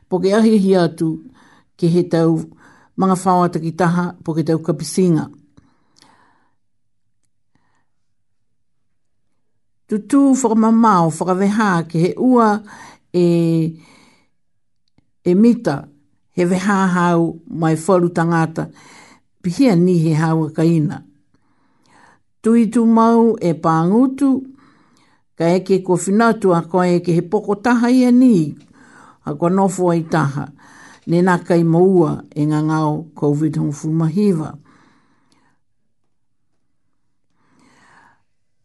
[0.08, 0.72] po ke ahi hi
[1.76, 2.42] ke he tau
[2.98, 5.26] mga whaoa taki taha po ke tau kapisinga.
[9.90, 12.62] Tu tu whakamamau, whakaveha ke he ua
[13.14, 13.24] e,
[15.26, 15.76] e mita
[16.34, 18.70] he veha hau mai wharu tangata
[19.42, 21.02] pihia ni he hau a e kaina.
[22.42, 24.30] Tui tu mau e pāngutu,
[25.36, 28.52] ka eke ko whinatu a koe ke he poko taha ia ni,
[29.26, 30.44] a kwa nofo ai taha
[31.10, 34.52] nena kai maua e ngā ngāo COVID-19 fumahiva.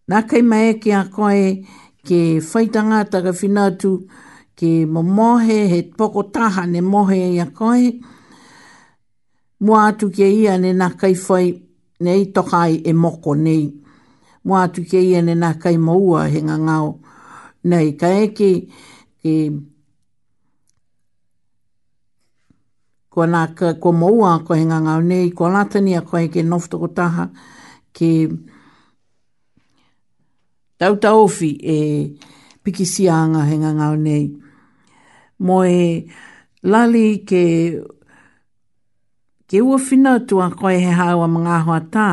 [0.09, 1.41] Nā kai mae ki a koe
[2.07, 3.91] ke whaitanga taka whinatu
[4.57, 7.91] ke mamohe he poko taha ne mohe i a koe.
[9.59, 11.51] Mua atu ke ia ne nā kai whai
[12.07, 13.67] nei tokai e moko nei.
[14.47, 16.93] Mua atu ke ia ne nā kai maua he ngā ngāo.
[17.69, 18.49] Nei ka eke
[19.21, 19.35] ke
[23.19, 26.79] ko nā ka ko maua ko he ngangau nei, ko alatani a koe ke nofta
[26.79, 27.25] ko taha
[27.91, 28.09] ke
[30.79, 31.79] tau taofi e
[32.63, 34.25] pikisianga he ngangau nei.
[35.45, 36.05] Mo e
[36.71, 37.43] lali ke
[39.51, 42.05] ke ua whina tu a koe he hawa mga hoa tā,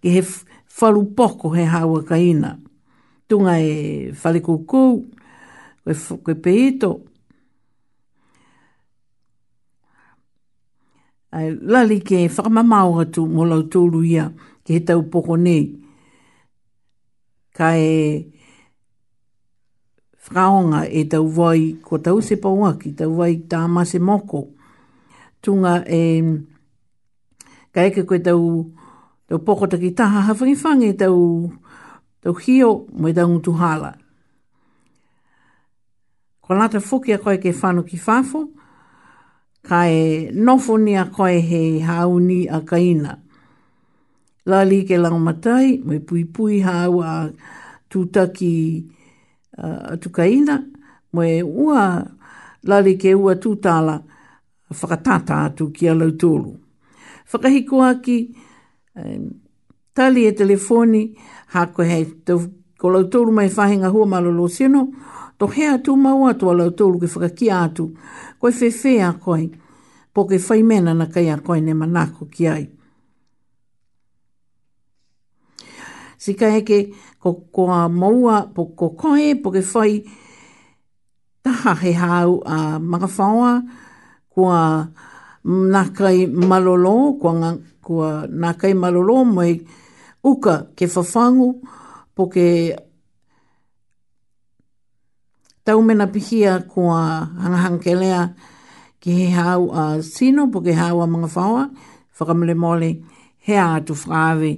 [0.00, 0.22] ke he
[0.78, 2.52] whalu poko he hawa ka ina.
[3.26, 5.02] Tunga e whale koe peito,
[6.22, 6.90] koe peito,
[11.60, 14.30] lali ke whakamamau ratu mo lau tōru ia
[14.64, 15.74] ke he tau poko nei.
[17.54, 18.24] Ka e
[20.28, 24.48] whakaonga e tau wai ko tau se pauaki, tau wai tā mase moko.
[25.42, 25.98] Tunga e
[27.74, 28.70] ka eke koe tau,
[29.28, 31.50] tau poko taki taha hawhangifange tau,
[32.22, 33.92] tau hio mo e tau ngutu hala.
[36.44, 38.46] Ko lata fuki a koe ke whanu ki whafo,
[39.66, 43.12] ka e nofo ni a koe he hauni a kaina.
[44.46, 47.12] La li ke lang matai, me pui pui hau a
[47.90, 48.54] tūtaki
[49.56, 50.56] a tukaina,
[51.16, 51.82] me ua
[52.68, 53.96] la li ke ua tūtala
[54.68, 56.52] whakatata atu ki a lau tōru.
[57.32, 58.18] Whakahiko aki,
[59.00, 59.30] um,
[59.96, 61.02] tali e telefoni,
[61.56, 62.44] ha koe hei tau
[62.76, 64.88] ko lau tōru mai whahinga hua malolo seno,
[65.40, 67.88] to hea tū maua tō lau tōru ke whakakia atu,
[68.52, 69.50] koe whewhe a koe,
[70.14, 72.66] po ke whai mena na kai a koe ne manako ki ai.
[76.18, 76.80] Sika eke,
[77.22, 80.04] ko koa maua, po ko koe, po ke whai,
[81.44, 83.62] taha he hau a makawhaua,
[84.34, 84.60] koa
[85.44, 87.50] nā kai malolo, koa, ngā,
[87.84, 89.52] koa kai malolo, mai
[90.24, 91.50] uka ke whawhangu,
[92.14, 92.44] po ke
[95.64, 98.22] tau mena pihia ko a hangahang kelea
[99.00, 101.62] ki he hau a sino, po ke hau a mga whaua,
[102.16, 102.90] whakamule mole,
[103.40, 104.50] he a atu whaave,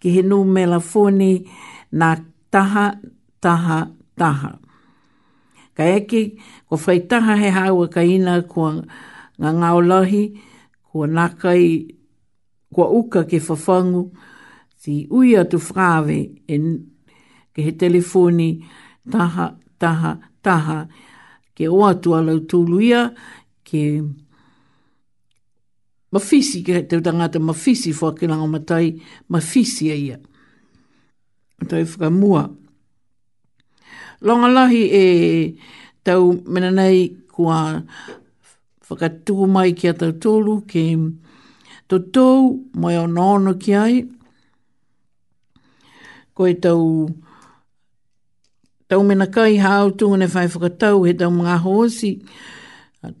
[0.00, 1.44] ki he nu me la fone
[1.92, 2.14] na
[2.52, 2.98] taha,
[3.42, 3.78] taha,
[4.18, 4.58] taha.
[5.76, 6.38] Ka eke,
[6.70, 8.70] ko whai taha he hau a ka ina ko
[9.38, 10.22] ngā ngāo lahi,
[10.86, 11.64] ko nakai,
[12.74, 14.10] ko uka ke whawhangu,
[14.80, 16.18] si ui atu whaave,
[17.54, 18.54] ke he telefoni
[19.10, 20.86] taha, taha, taha.
[21.54, 22.78] Ke o atu alau tūlu
[23.64, 23.82] ke
[26.12, 29.00] mawhisi, ke te tangata mawhisi fwa ke lango matai,
[29.30, 30.16] mawhisi a e ia.
[31.60, 32.44] Matai whakamua.
[34.22, 35.58] Longalahi e
[36.04, 37.82] tau menanei nei kua
[38.88, 40.82] whakatuku mai ki a tōlu, ke
[41.90, 43.96] tōtou mai o nono ki ai,
[46.34, 46.84] ko e tau
[48.88, 52.10] tau mena kai hau tu ne fai whakatau he tau mga hoasi.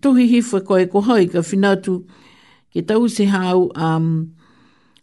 [0.02, 1.94] Tohi hifu e koe ko hoi ka whinatu
[2.72, 4.08] ke tau se hau um,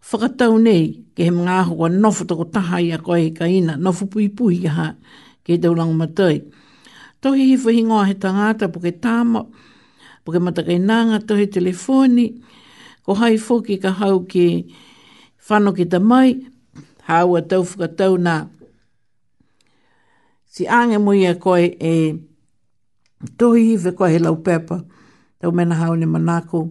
[0.09, 0.84] whakatau nei
[1.16, 4.66] ke he mga ahu wa nofu tako taha ia koe ka ina, nofu pui pui
[4.68, 4.88] ha
[5.45, 6.41] ke tau langa matai.
[7.22, 9.45] Tohi hifu e hingoa he tangata po ke tāma,
[10.26, 12.28] po ke matakai nanga, tohi telefoni,
[13.05, 14.66] ko hai fōki ka hau ke
[15.47, 16.34] whano ki ta mai,
[17.07, 18.38] hau a tau whakatau nā
[20.56, 21.91] si ange mui e koe e
[23.36, 24.78] tohi hive koe he lau pepa,
[25.39, 26.62] tau mena hao ne manako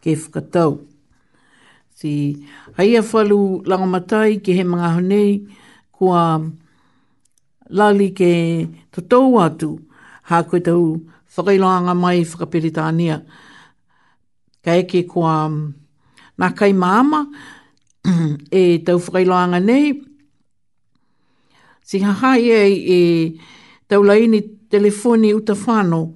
[0.00, 0.70] ke whakatau.
[1.92, 2.12] Si
[2.80, 5.34] haia e whalu langamatai ke he mga honei
[5.92, 6.40] kua
[7.68, 8.32] lali ke
[8.88, 9.70] totou atu
[10.32, 10.80] ha koe tau
[11.36, 13.20] whakailoanga mai whakaperitania.
[14.64, 15.36] Ka eke kua
[16.40, 17.26] nā kai māma
[18.64, 19.92] e tau whakailoanga nei,
[21.88, 22.62] si hahai e
[22.98, 23.00] e
[23.86, 26.14] taulaini telefoni uta whano,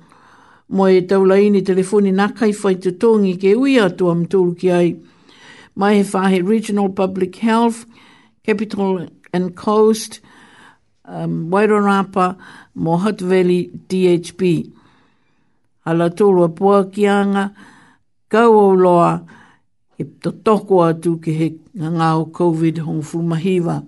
[0.68, 4.90] mo e taulaini telefoni nā kai whai te tōngi ke ui atua mtūru ki ai.
[5.78, 7.86] Mai he whahe Regional Public Health,
[8.42, 10.18] Capital and Coast,
[11.04, 12.34] um, Wairarapa,
[12.74, 14.50] mo Hutt Valley DHB.
[15.86, 17.52] Ala tōrua pua ki anga,
[18.28, 19.20] kau au loa,
[19.96, 21.48] e to toko atu ki he
[21.78, 23.78] ngā o COVID hong fumahiva.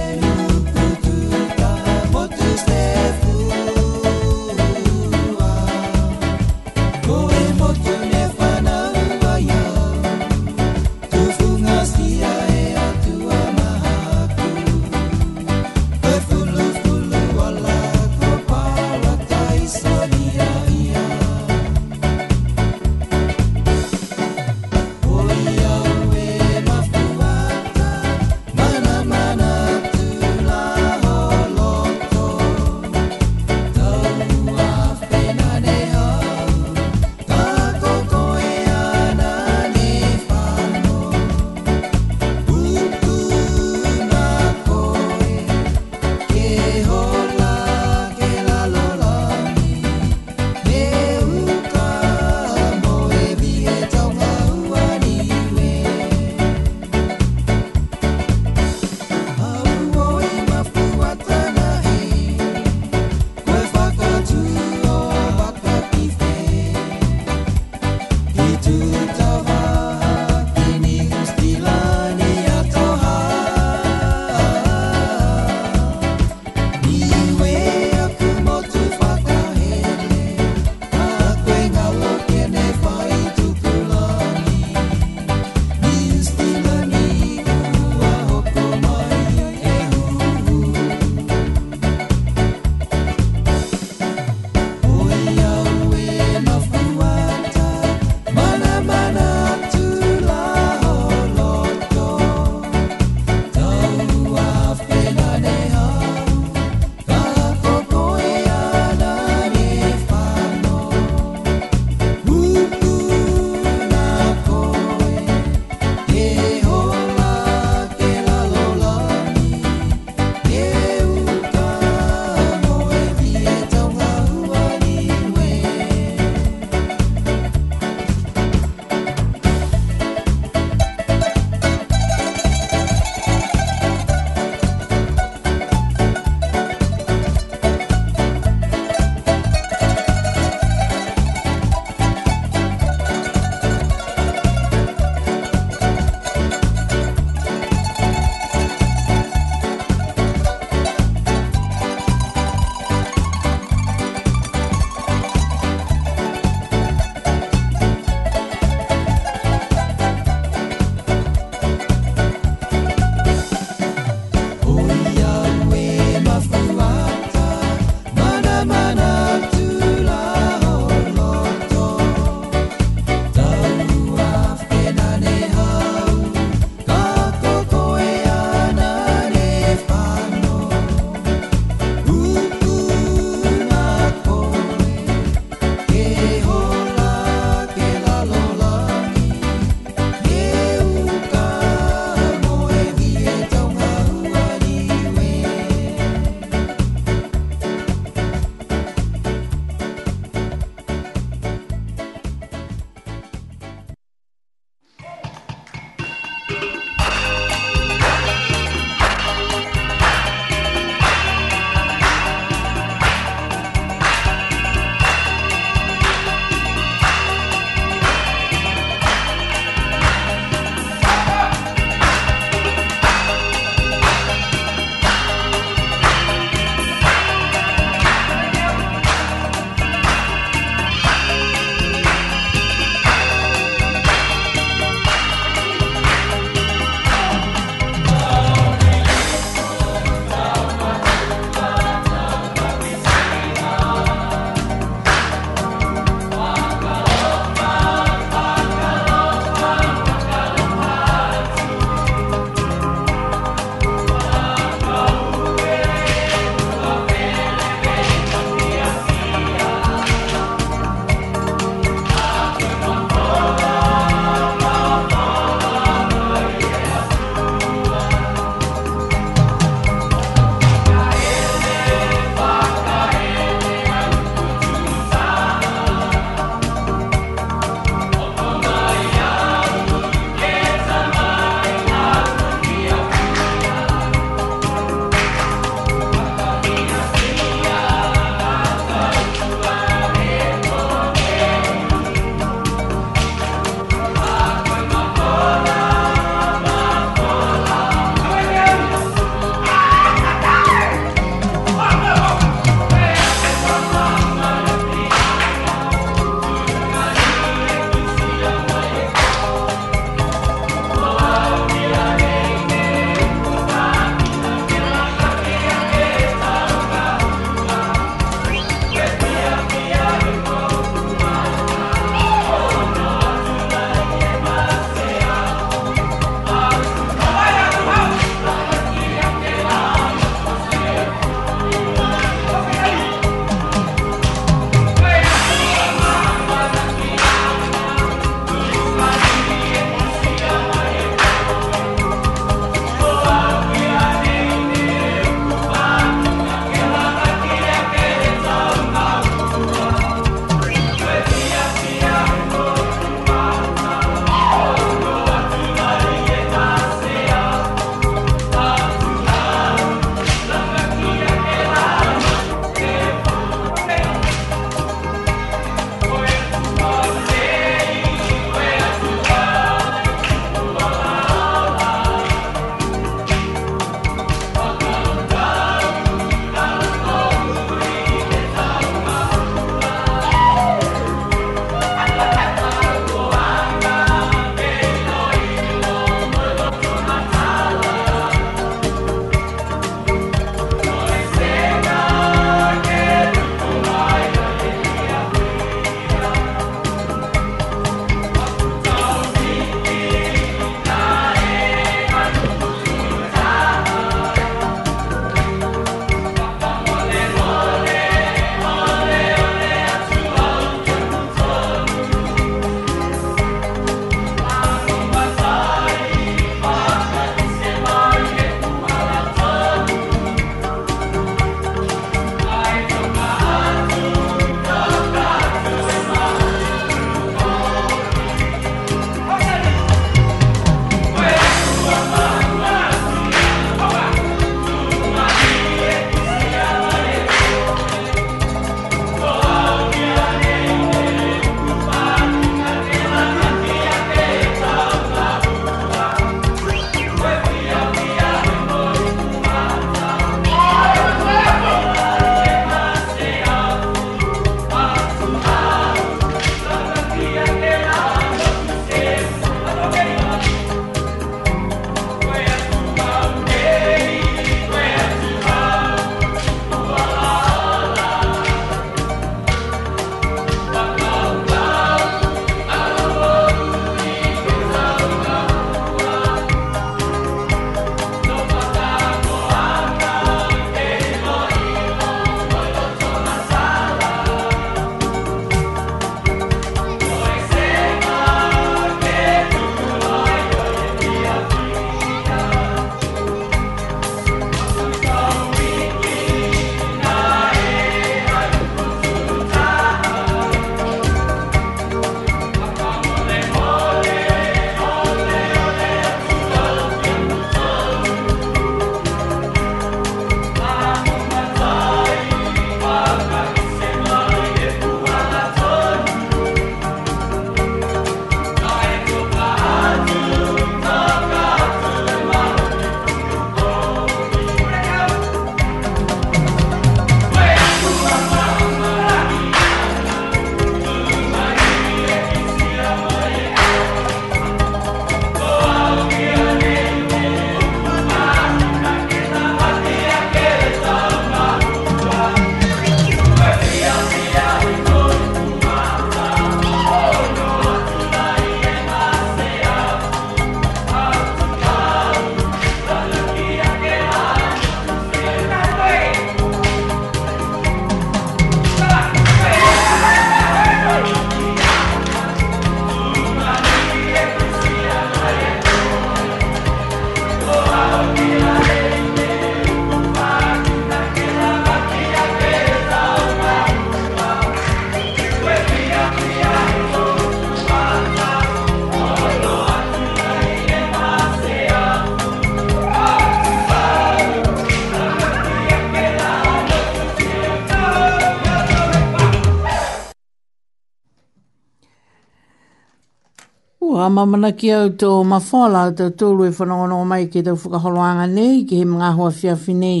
[594.26, 598.80] mana ki au tō mawhala tō tōru e whanongono mai ki tau whakaholoanga nei ki
[598.80, 600.00] he mga hoa whiawhi nei.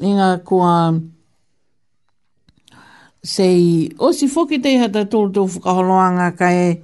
[0.00, 0.74] Inga kua
[3.26, 6.80] sei o si whoki te hata tōru tō whakaholoanga ka e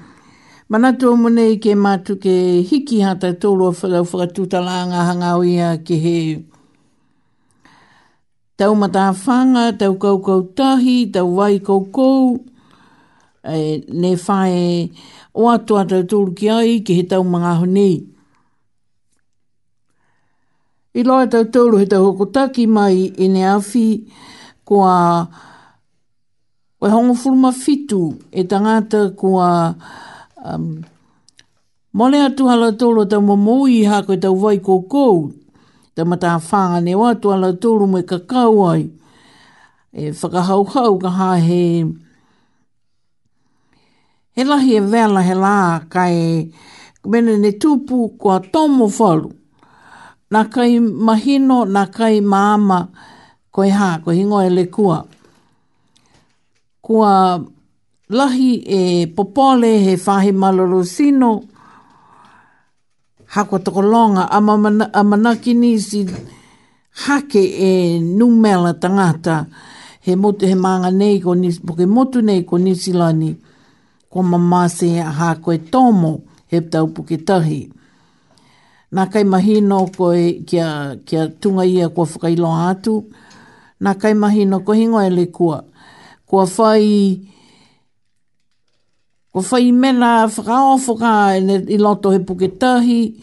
[0.72, 2.32] mana tō munei ke mātu ke
[2.66, 6.16] hiki hata tōru whakau whakatutalanga hangau ia ki he
[8.62, 12.40] tau mata whanga, tau kaukau tahi, tau wai kaukau,
[13.42, 14.60] Nei ne whae
[15.34, 17.90] o atu atu tūru ki ai ki he tau mga honi.
[20.94, 23.84] I loa e tau tūru he tau hokotaki mai i ne awhi
[24.68, 25.24] kua
[26.80, 29.72] wai hongo furuma fitu e tangata kua
[30.44, 30.84] um,
[31.96, 35.32] mole atu hala tūru o tau mamoui ha koe tau vai kōkou
[35.96, 38.90] tau mata whanga ne watu hala tūru me kakau ai
[39.96, 41.62] e whakahauhau ka hae he
[44.34, 45.54] he lahi e vela he lā
[45.92, 46.48] kai
[47.06, 49.30] mene ne tupu kua tomo whalu.
[50.32, 52.88] Nā kai mahino, nā kai māma,
[53.52, 55.04] koe hā, koe hingo e le kua.
[56.80, 57.12] Kua
[58.16, 58.80] lahi e
[59.14, 61.30] popole he whahi maloro sino,
[63.28, 66.08] hako toko longa, a, mamana, a manaki nisi
[67.04, 69.46] hake e numela tangata,
[70.00, 73.26] he motu he manga nei ko nisi, po motu nei ko nisi lani.
[73.28, 73.40] Nisi
[74.12, 76.20] ko mamase a ha koe tomo
[76.52, 77.72] he tau puke tahi.
[78.92, 83.06] Nā kai mahino koe kia, kia tunga ia kua whakailo atu.
[83.80, 85.62] Nā kai mahino koe hingo e le kua.
[86.28, 87.24] Kua whai
[89.32, 93.16] ko whai mena whakao whaka e i loto he puke tahi,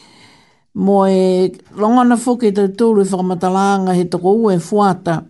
[0.73, 5.23] mo e longana whuke te tūru i langa he toko ue fuata,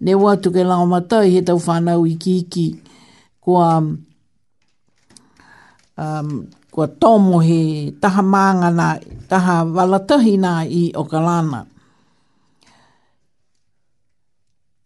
[0.00, 2.76] ne watu ke lao matai he tau whanau i kiki,
[3.40, 4.05] ko um,
[5.96, 8.86] um, kua tomo he taha maanga na,
[9.28, 11.66] taha walatahi na i Okalana.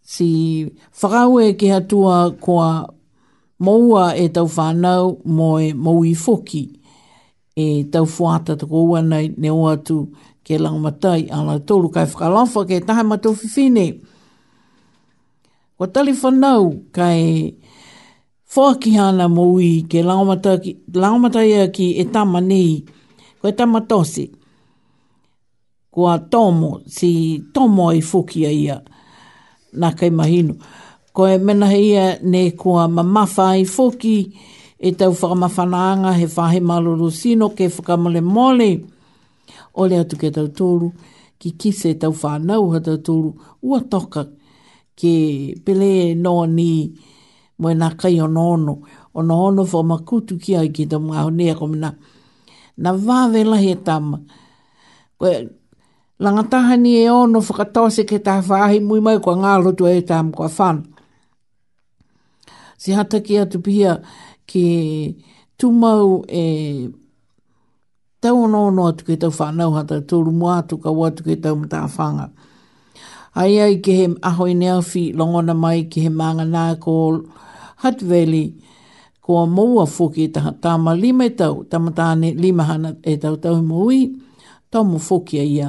[0.03, 0.66] Si
[1.03, 2.89] whakaue ke hatua kua
[3.62, 6.66] moua e tau whanau mo e moui foki
[7.57, 10.09] e tau fuata tuko ua nei ne o atu
[10.45, 14.01] ke langamatai ala tolu kai whakalafa ke taha matau fifine.
[15.78, 17.55] Kua tali whanau kai
[18.55, 20.02] whakihana mōi ke
[20.93, 22.82] laumata ia ki e tama nei,
[23.40, 24.24] ko e tama tosi,
[25.94, 28.81] ko a tomo, si tomo ai fukia ia,
[29.81, 30.56] nā kai mahinu.
[31.14, 34.16] Ko e mena ia ne ko a mamafa ai fuki,
[34.81, 38.70] e tau whakamafananga he whahe maloro sino ke whakamole mole,
[39.74, 40.90] o le atu ke tau tōru,
[41.39, 43.31] ki kise e tau whanau ha tau tōru,
[43.62, 44.24] ua toka
[44.98, 45.14] ke
[45.64, 47.18] pele noa ni, ni,
[47.61, 48.74] mo na kai ono ono
[49.20, 51.91] ono ono fo makutu ki ai ki tamu au nea kome na
[52.82, 54.16] na vave lahi e tama
[55.20, 55.35] koe
[56.23, 60.31] langataha ni e ono whakatose ke ta whahi mui mai kwa ngalo tu e tamu
[60.37, 60.77] kwa whan
[62.81, 63.93] si hata ki atu pia
[64.51, 64.65] ki
[65.82, 66.43] mau e
[68.24, 71.55] tau ono ono atu ke tau whanau hata tūru mua atu ka watu ke tau
[71.61, 72.27] mta whanga
[73.41, 77.20] ai ai ke he ahoi nea fi longona mai ke he manga nā kōlu
[77.81, 78.48] Hutt Valley,
[79.24, 83.57] ko a moua fwki taha tāma lima e tau, tamatāne lima hana e tau tau
[83.57, 84.01] i mui,
[84.69, 85.69] tau mo fwki a ia,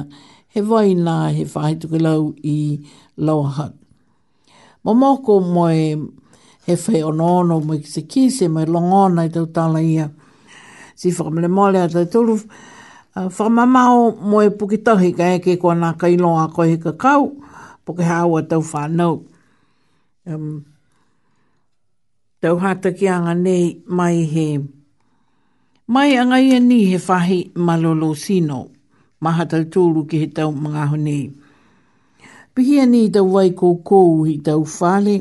[0.52, 2.56] he vai nā he whahe tuke lau i
[3.16, 3.72] Lower Hutt.
[4.84, 5.72] Mo moko moe
[6.66, 10.04] he whai onono moe ki se kise, moe longona i tau tāla ia,
[10.96, 16.44] si whakamele mole a tau tulu, uh, whakamamao moe pukitahi ka eke kua nā kailoa
[16.52, 17.30] koe he kakau,
[17.86, 19.22] pukihaua tau whanau.
[20.28, 20.66] Um,
[22.42, 24.46] tau hata ki anga nei mai he.
[25.94, 28.58] Mai anga ia ni he whahi malolo sino,
[29.22, 31.22] maha tau tūru ki he tau mga honi.
[32.54, 35.16] Pihia ni tau wai koukou hi tau whale,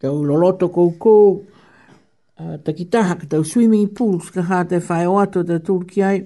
[0.00, 1.44] tau loloto koukou,
[2.40, 6.18] uh, takitaha ka tau swimming pools ka hata whae o ato tau tūru ki ai,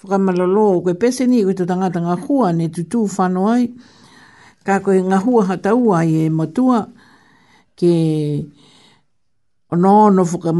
[0.00, 3.68] whakamalolo koe pese ni koe tau tanga ngā hua ne tutu whanoa ai,
[4.66, 6.86] ka koe ngā hua hatau ai e matua,
[7.74, 7.90] Ke
[9.74, 10.52] o no ono fuka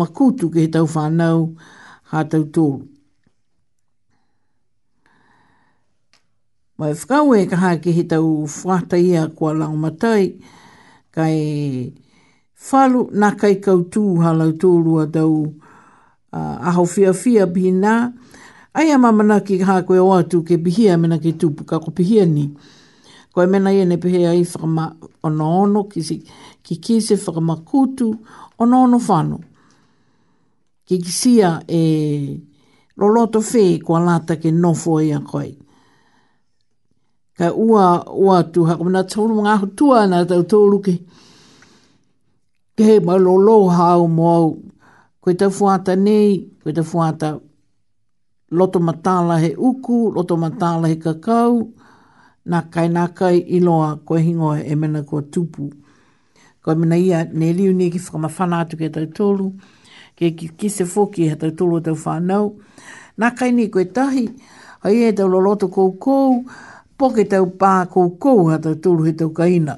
[0.53, 1.57] ke he tau whanau
[2.11, 2.87] ha tau tōru.
[6.79, 10.41] Mai whakau e kaha ke he tau whata ia kua lau matai,
[11.13, 11.93] kai
[12.71, 15.55] whalu nā kai kautū halau tōru a tau
[16.33, 18.13] uh, aho fia fia bina,
[18.75, 22.27] ai a mamana ki kaha koe o atu ke bihia mena ke tupu kako bihia
[22.27, 22.51] ni.
[23.33, 24.91] Koe mena ia ne pehea i whakama
[25.23, 26.19] ono ono ki si,
[26.65, 28.07] ki ki se whakamakutu
[28.61, 29.37] o nono whanu.
[30.87, 32.41] Ki kisia sia e
[33.01, 35.51] roloto whē kua lata ke nofo e a koi.
[37.39, 37.85] Ka ua,
[38.25, 39.99] ua tu haka mana tōru mga ahu tua
[40.31, 40.95] tau tōru ke.
[42.77, 44.51] Ke he mai lolo hao mo au.
[45.23, 46.29] Koe tau fuata nei,
[46.63, 47.29] koe tau fuata
[48.59, 51.55] loto matala he uku, loto matala he kakau.
[52.51, 52.59] Nā
[53.19, 55.65] kai iloa koe hingoa e mena kua tupu
[56.65, 59.51] ko mena ia ne liu ni ki fuka mawhana ke tau tolu,
[60.17, 62.55] ke ki se fōki he tau tolu tau whanau.
[63.21, 64.25] Nā kai ni koe tahi,
[64.81, 66.41] ha ia e tau loloto kou kou,
[66.97, 69.77] po ke tau pā kou kou tau tolu he tau kaina.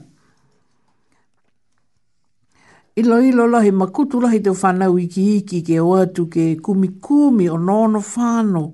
[2.96, 7.50] Ilo ilo lahi makutu lahi tau whanau iki iki ke o atu ke kumi kumi
[7.52, 8.64] o nono whano.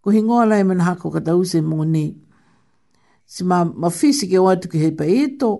[0.00, 2.06] Ko hingoa lai mena hako kata use mō ni.
[3.26, 5.50] Si ma, ma fisi ke o atu ke he pa eto,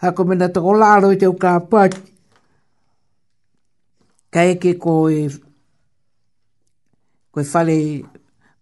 [0.00, 1.88] ha ko mena to ko laro te ka pa
[4.32, 5.28] ka e ke ko e
[7.30, 7.78] ko fale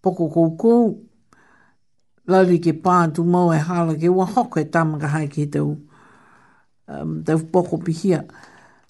[0.02, 0.58] poko koukou.
[0.58, 0.72] ko
[2.28, 3.22] la li ke pa tu
[3.54, 5.78] e hala ke wa ho ke tam ga ha te um
[7.24, 7.94] te poko pi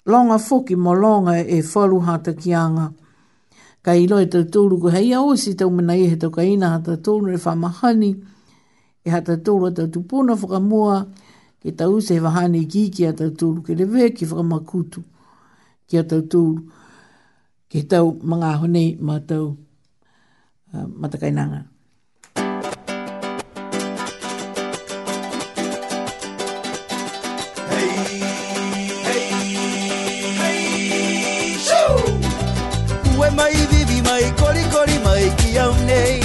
[0.09, 2.87] longa foki mo longa e folu ha te kianga
[3.85, 6.41] ka i loe tau tūru ko hei au si tau mena i he tau ka
[6.41, 8.11] ina hata tūru e whamahani
[9.05, 11.28] e hata tūru e tau tupuna whakamua e
[11.61, 15.03] ke tau se wahane ki ki a tau tūru, ke rewe ki whakamakutu
[15.89, 16.61] ki a tau tūru,
[17.71, 19.57] ke tau mga honei ma tau
[20.73, 21.63] uh, matakainanga.
[34.09, 36.17] mai kori kori mai ki au nei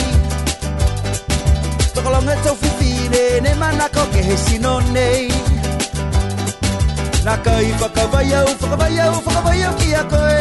[1.94, 2.72] Toko longa
[4.12, 5.26] ke he sino nei
[7.26, 10.34] Nā kai whakawai au, whakawai au, whakawai au ki a koe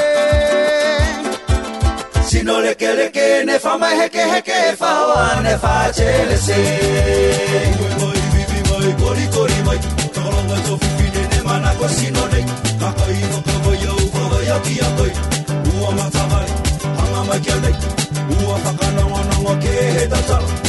[2.31, 5.53] sino le que le que ne fa mai he que he que fa o ne
[5.63, 6.59] fa chele se
[7.99, 9.77] moi moi vi moi cori cori moi
[10.15, 12.39] toro no so fi de ne mana ko sino le
[12.81, 14.75] ka kai no ka bo yo fa bo yo ki
[15.83, 16.49] o ma ta mai
[16.97, 17.71] ha ma ma ke le
[18.39, 20.60] u a fa ka na wa na mo ke he ta ta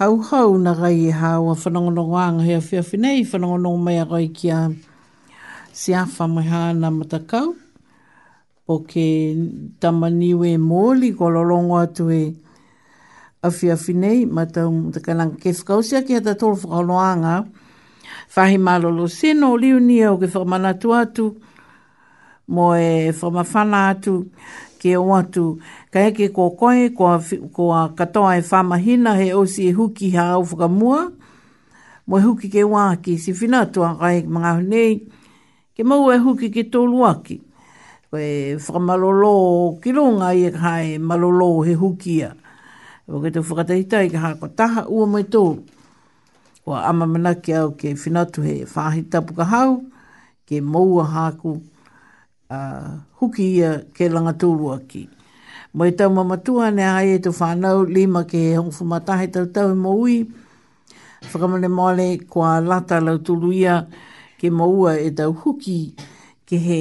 [0.00, 4.06] hau hau na rai e hau a whanongonongo anga hea whia whinei, whanongonongo mai a
[4.08, 4.48] rai ki
[5.80, 7.48] si awha mai hana matakau.
[8.64, 9.04] Po ke
[9.80, 12.22] tamaniwe mōli ko lolongo atu e
[13.44, 17.52] a whia whinei, ma tau mtakalang ke whakausia ki hata tolu whakono
[18.34, 21.24] Whahi malolo seno liu nia o ke whakamana atu atu,
[22.48, 24.24] mo e whamawhana atu
[24.80, 25.60] ke o atu.
[25.92, 27.20] Ka eke ko koe, ko a,
[27.52, 31.12] ko a katoa e whamahina he o si e huki ha au whakamua.
[32.08, 34.94] Mo e huki ke wā ki si whinatua kai mga honei.
[35.76, 37.36] Ke mau e huki ke tōlu aki.
[38.10, 39.34] Koe whakamalolo
[39.84, 42.30] ki runga i e kai e malolo he huki hukia.
[43.06, 45.60] Ko ke tō whakataitai ka hako taha ua mai tōlu.
[46.64, 49.82] Ko a ama manake au ke whinatu he whahitapu ka hau
[50.48, 51.58] ke moua haku.
[51.60, 51.69] Ko
[52.50, 52.82] Ah,
[53.22, 55.06] huki ia ke langa tūru aki.
[55.72, 59.68] Mo i tau mamatua ne ai e tu whanau lima ke hong fumatahe tau tau
[59.70, 60.16] i e maui.
[61.30, 63.76] Whakamane maale kua lata lau tūru ia
[64.40, 65.94] ke maua e tau huki
[66.46, 66.80] ke he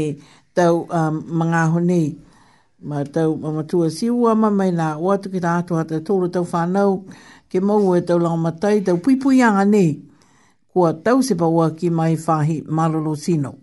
[0.57, 2.03] tau um, mga honi.
[2.81, 7.03] Ma tau mamatua si ua mamai nā watu ki tātu hata tōru tau whanau
[7.47, 9.85] ke maua e tau langamatai tau pui pui anga ne.
[10.73, 13.53] Kua tau sepa ua ki mai tau sepa ua ki mai whahi marolo sino.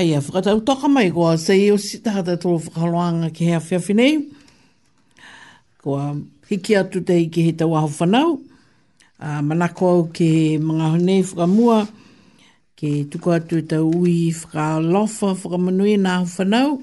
[0.00, 3.58] Ai a whakatau toka mai goa se i o si tahata tō whakaloanga ki hea
[3.60, 4.14] whiawhinei.
[5.84, 6.06] Goa
[6.48, 8.40] hiki atu te ki he tau aho whanau.
[9.48, 10.30] manako au ke
[10.68, 11.78] mga honei whakamua,
[12.80, 16.80] ke tuku atu e tau ui whakalofa whakamanui nā whanau,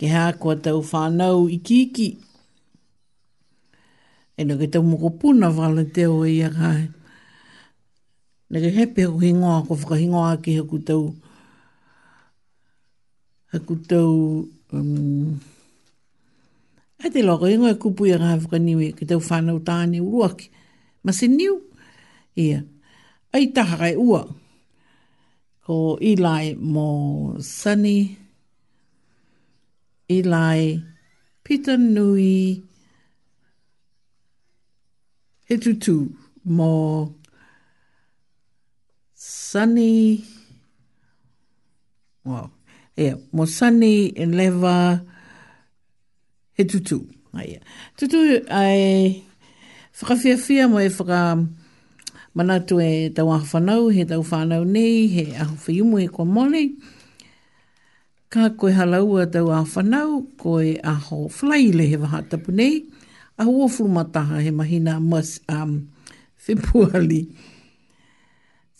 [0.00, 2.08] ke hā kua tau whanau iki ki.
[4.40, 6.82] E ke tau moko puna whala te o i a kai.
[8.50, 11.28] Nake hepe hoki ngoa, ko whakahingoa ke hoku tau whanau
[13.50, 15.34] aku tau um,
[17.10, 20.46] te loko ingoe kupu i ngā whakaniwe ki tau whanau tāne uruaki
[21.04, 21.56] ma se niu
[22.38, 22.60] ia
[23.34, 24.22] ai taha kai ua
[25.66, 25.76] ko
[26.10, 26.88] ilai mo
[27.42, 27.96] sani
[30.16, 30.62] ilai
[31.44, 32.36] pita nui
[35.50, 35.96] he tutu
[36.56, 36.70] mo
[39.50, 39.92] sani
[42.28, 42.46] wow
[42.98, 45.00] e mo sani leva
[46.54, 47.06] he tutu.
[47.32, 47.62] Ah, yeah.
[47.96, 49.22] Tutu ai
[49.94, 51.18] whakawhia whia mo e whaka
[52.34, 56.70] manatu e tau aho whanau, he tau whanau nei, he aho whiumu e kwa mole.
[58.30, 62.84] Ka koe halaua tau aho whanau, koe aho whlai le he waha tapu nei,
[63.38, 65.88] aho o furumataha he mahina mas, um,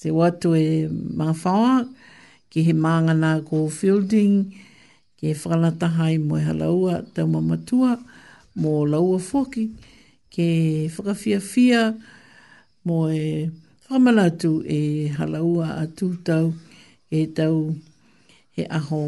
[0.01, 1.37] Se watu e mga
[2.51, 4.53] ki he māngana ko fielding,
[5.19, 7.95] ki he whakanataha i moe halaua tau mamatua
[8.59, 9.69] mō laua foki,
[10.31, 11.83] ki whakawhia fia
[12.87, 13.51] mō e
[13.91, 16.51] whamanatu e halaua a tūtau
[17.11, 17.63] e tau
[18.59, 19.03] he aho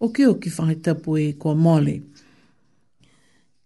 [0.00, 2.00] o ki o ki whaitapu e kua mole.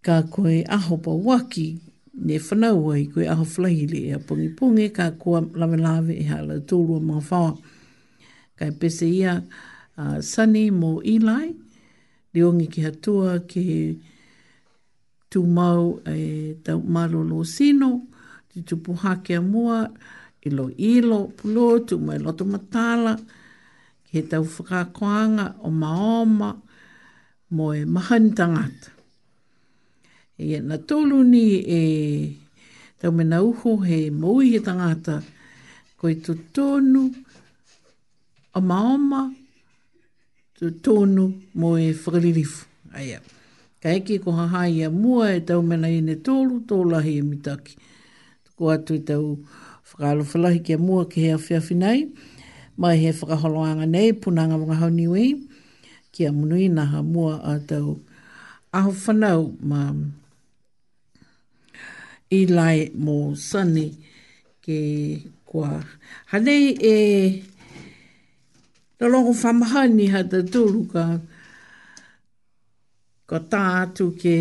[0.05, 1.67] Ka koe aho pa waki
[2.21, 6.27] ne whanaua i koe aho flahile e a pungi pungi ka kua lawe lawe e
[6.29, 7.25] hala tōrua mā
[8.59, 9.43] kai pese ia
[9.99, 11.51] uh, Sunny mo Eli,
[12.35, 13.67] reongi ki hatua ke
[15.31, 18.07] tū mau e tau maro lo sino,
[18.51, 19.83] ti tupu hake a mua,
[20.47, 23.17] ilo e ilo, pulo, tū mai e loto matala,
[24.07, 26.53] ke tau whakakoanga o maoma,
[27.51, 28.93] mo e mahantangata.
[30.39, 31.83] E na tōlu ni e
[33.03, 35.19] tau mena uho he mōi he tangata,
[35.99, 37.09] koe tu tonu,
[38.55, 39.35] a maoma
[40.57, 41.25] tu tonu
[41.59, 42.67] mo e whakalilifu.
[42.95, 43.19] Aia.
[43.83, 47.23] Ka eke ko hahai a mua e tau mena i ne tolu, tō lahi e
[47.23, 47.75] mitaki.
[48.47, 49.39] Tuko atu i tau
[49.91, 52.01] whakalo whalahi ki a mua ki hea whiawhi nei.
[52.79, 55.27] Mai he whakaholoanga nei, punanga wanga hauniwi.
[56.15, 57.99] Ki a munui naha mua a tau
[58.73, 59.81] aho whanau ma
[62.31, 63.89] i lai mō sani
[64.63, 64.79] ke
[65.45, 65.83] kua.
[66.31, 66.95] Hanei e...
[69.01, 71.03] Nō longo whamahani ha te tūru ka
[73.33, 74.35] ko tātu ke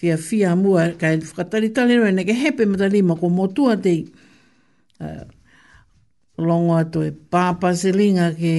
[0.00, 3.76] fia fia mua ka e whakatari tali rau ne ke hepe mata lima ko motua
[3.84, 3.92] te
[5.04, 5.22] uh,
[6.42, 8.54] longo ato e pāpā linga ke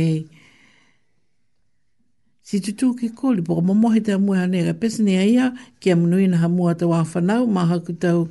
[2.52, 5.52] si tutu ke koli po ka momohe te amua ha nega pesini a ia
[5.84, 8.30] ke amunuina ha mua te wāwhanau maha kutau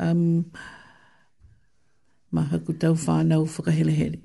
[0.00, 0.40] um,
[2.32, 4.24] maha kutau whānau whakahelehele.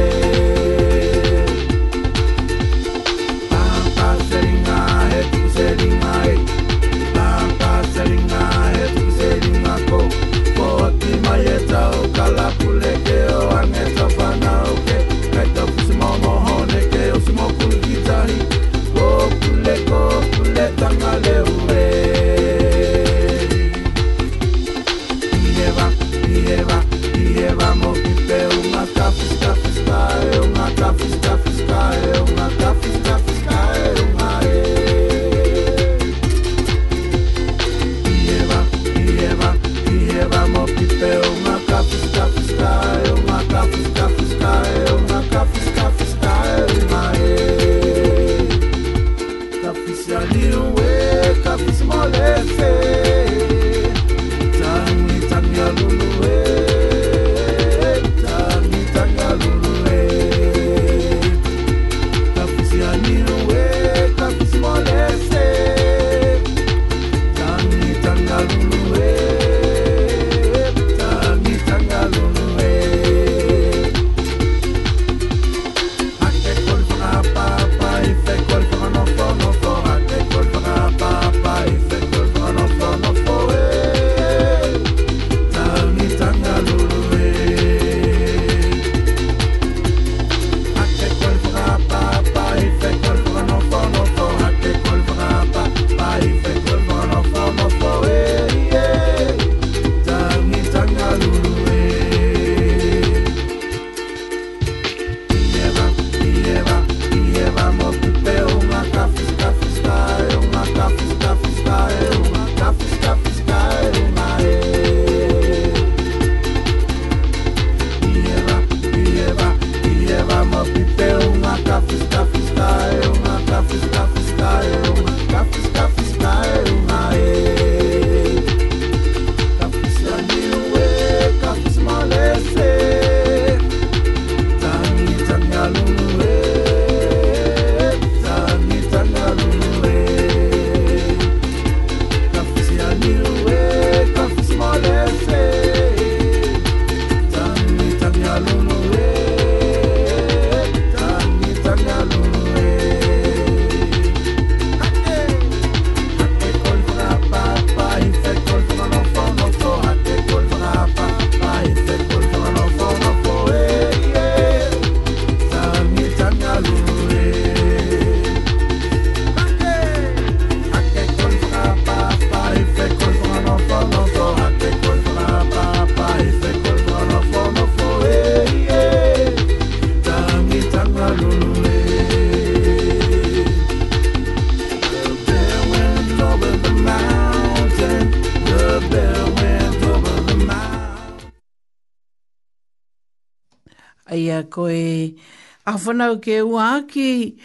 [195.65, 197.37] A whanau ke ua aki,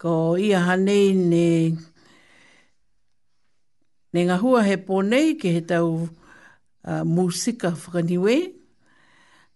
[0.00, 1.48] ko ia hanei ne,
[4.12, 5.90] ne ngā hua he pōnei ke he tau
[6.86, 8.36] uh, mūsika whakaniwe,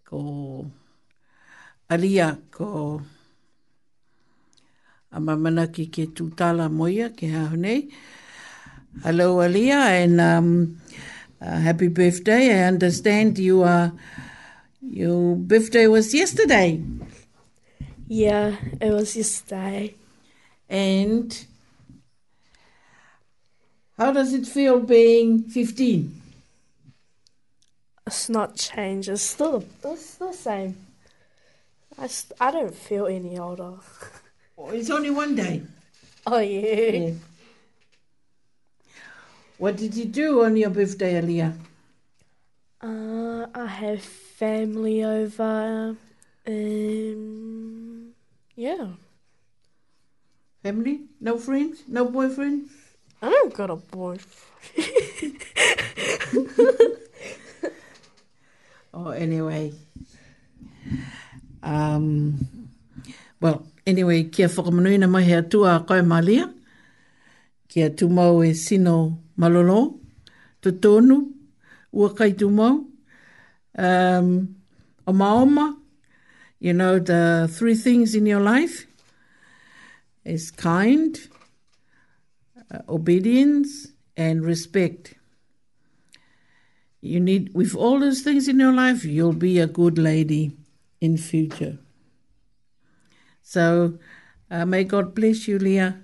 [0.04, 0.20] ko
[1.88, 3.00] aria ko
[5.12, 7.88] a mamana ki ke tūtala moia ke ha honei.
[9.06, 10.76] Hello Alia and um,
[11.40, 12.60] uh, happy birthday.
[12.60, 13.90] I understand you are,
[14.82, 16.82] your birthday was yesterday.
[18.14, 19.94] Yeah, it was yesterday.
[20.68, 21.46] And
[23.96, 26.20] how does it feel being 15?
[28.06, 29.08] It's not changed.
[29.08, 30.76] It's still it's the same.
[31.98, 32.06] I,
[32.38, 33.64] I don't feel any older.
[34.56, 35.62] Well, oh, it's only one day.
[36.26, 36.98] Oh, yeah.
[36.98, 37.10] yeah.
[39.56, 41.54] What did you do on your birthday, Aliyah?
[42.82, 45.96] Uh, I have family over.
[46.46, 47.51] Um,
[48.62, 48.86] Yeah.
[50.62, 51.00] Family?
[51.20, 51.82] No friends?
[51.88, 52.68] No boyfriend?
[53.20, 55.42] I don't got a boyfriend.
[58.94, 59.72] oh, anyway.
[61.60, 62.38] Um,
[63.40, 66.46] well, anyway, kia whakamanuina mai hea tua a kai malia.
[67.68, 69.98] Kia tumau e sino malolo,
[70.62, 71.18] tutonu,
[71.92, 72.86] ua kai tumau.
[73.76, 74.54] Um,
[75.04, 75.81] o maoma,
[76.62, 78.86] You know, the three things in your life
[80.24, 81.18] is kind,
[82.72, 85.14] uh, obedience, and respect.
[87.00, 90.56] You need with all those things in your life, you'll be a good lady
[91.00, 91.78] in future.
[93.42, 93.98] So,
[94.48, 96.00] uh, may God bless you, Leah,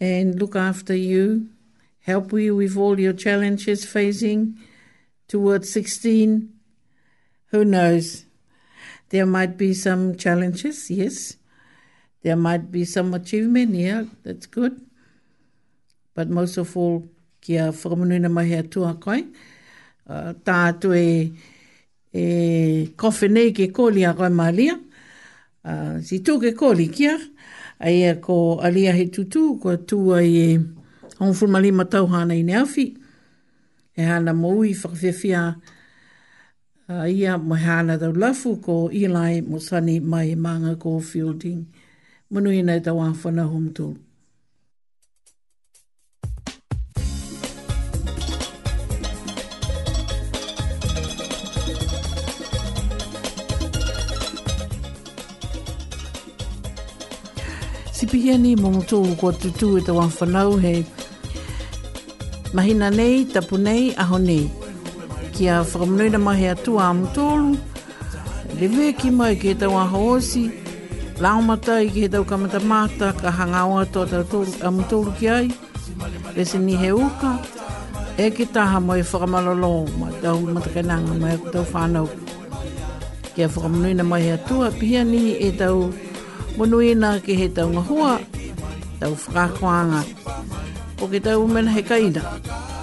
[0.00, 1.50] and look after you,
[2.00, 4.56] help you with all your challenges facing
[5.28, 6.54] towards 16.
[7.48, 8.24] Who knows?
[9.10, 11.36] There might be some challenges, yes.
[12.22, 14.80] There might be some achievement, yeah, that's good.
[16.14, 17.08] But most of all,
[17.40, 19.24] kia whakamanuna mahi hea tua koe.
[20.06, 20.34] Uh,
[20.80, 21.32] tu e,
[22.12, 24.76] e kowe nei ke kōli a koe mālia.
[25.64, 27.16] Uh, si tū ke kōli kia,
[27.80, 30.58] aia ko alia he tutu, ko tua i e
[31.18, 32.86] honfurmalima tau hana i ne awhi.
[33.96, 35.46] E hana moui whakawhiawhia
[36.90, 41.62] uh, ia mohana tau lafu ko ilai mo sani mai manga ko fielding.
[42.32, 43.92] Manu ina tau awhana humtou.
[58.08, 60.72] pihia ni mo tō kua tutu e tawa whanau he
[62.56, 64.44] mahina nei, tapu nei, aho nei
[65.38, 67.54] ki a whakamunoina mahi tu a mutolu,
[68.58, 70.50] le vea ki mai ke tau a hoosi,
[71.22, 75.46] laumata i ke tau kamata mata, ka hanga oa tō tau a mutolu ki ai,
[76.34, 77.32] le se ni he uka,
[78.18, 82.06] e ki taha mai whakamalolo, ma tau matakananga mai ku tau whanau.
[83.38, 85.92] Ki a whakamunoina mahi atua, pia ni e tau
[86.58, 88.18] munoina ke he tau ngahua,
[88.98, 90.02] tau whakakoanga.
[90.98, 92.26] Ko ke tau mena he kaina.
[92.26, 92.74] Ko ke tau mena he kaina.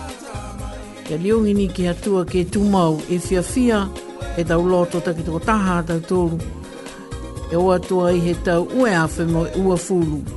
[1.10, 3.90] Ia leongi ni ki hatua ke tumau e fia fia
[4.38, 6.40] e tau loto taki tō taha tau tōru.
[7.54, 10.35] E oa tua i he tau ue awhemo ua fulu.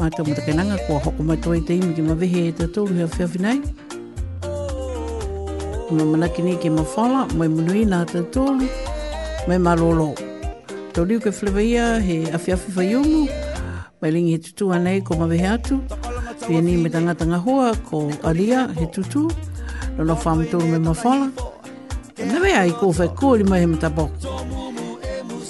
[0.00, 2.64] mātou mata ke nanga kua hoko mai toi te imi ki ma vehe e te
[2.76, 3.58] tōru hea whiawhi nei.
[5.98, 8.68] Ma manaki ni ke ma whala, mai munui nā te tōru,
[9.50, 10.08] mai ma lolo.
[10.94, 13.22] Tau riu ke whilewa ia he awhiawhi whaiungu,
[14.00, 15.78] mai lingi he tutua nei ko ma vehe atu.
[16.46, 18.02] Pia ni me tangatanga hoa ko
[18.32, 19.26] alia he tutu,
[20.00, 21.28] lono whaam tōru me ma whala.
[22.32, 24.16] Nā mea i kōwhai kōri mai he mta bok.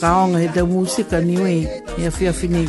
[0.02, 1.60] Kaonga he te mūsika ni wei,
[1.97, 2.68] he awhiawhi nei.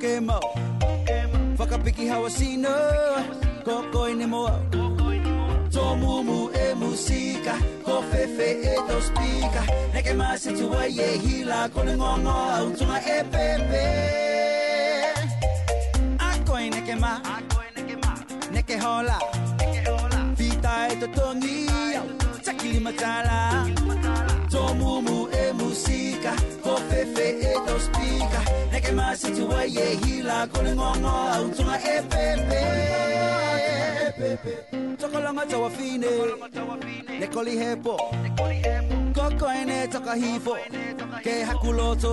[0.00, 0.38] kemo
[1.58, 2.70] Whakapiki hawa sino
[3.64, 4.54] Ko koe ni moa
[5.74, 7.54] Tō mumu e musika
[7.84, 9.62] Ko fe e tō spika
[9.94, 13.84] Neke māse tu wai e hila Ko ne ngongo au tunga e pepe
[16.28, 17.12] Ako koe neke ma
[18.54, 19.18] Neke hola
[20.38, 21.58] Vita e tō tongi
[22.46, 23.40] Takili matala
[24.52, 26.34] Tō mumu e musika
[26.64, 28.57] Ko fe e tō spika
[29.08, 32.60] na situ wa ye hila kole ngongo au tunga epepe
[34.08, 34.52] epepe
[35.00, 36.06] Tokolonga tawafine
[37.20, 37.94] Nekoli hepo
[39.16, 40.54] Koko ene toka hifo
[41.24, 42.12] Ke hakuloto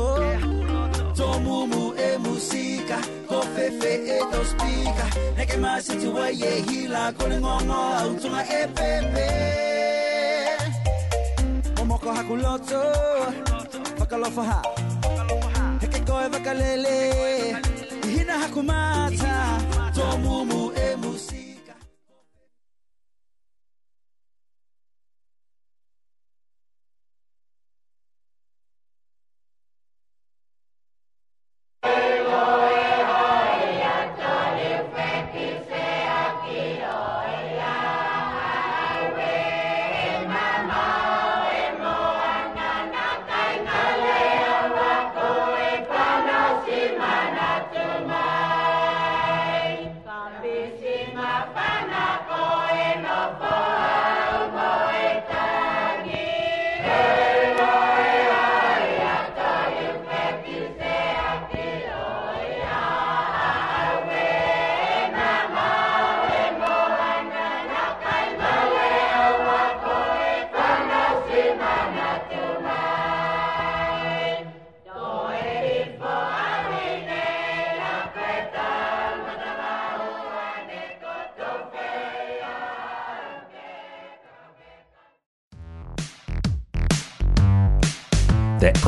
[1.17, 2.97] Tomumu e musika
[3.27, 5.05] Kofefe e tospika
[5.37, 9.27] Neke masitu wa ye hila kole ngongo au tunga epepe
[11.77, 12.79] Momoko hakuloto
[13.99, 14.61] Fakalofa ha
[16.07, 16.97] koeva kalele
[18.13, 19.33] hina hakumata
[19.95, 20.94] tomumu e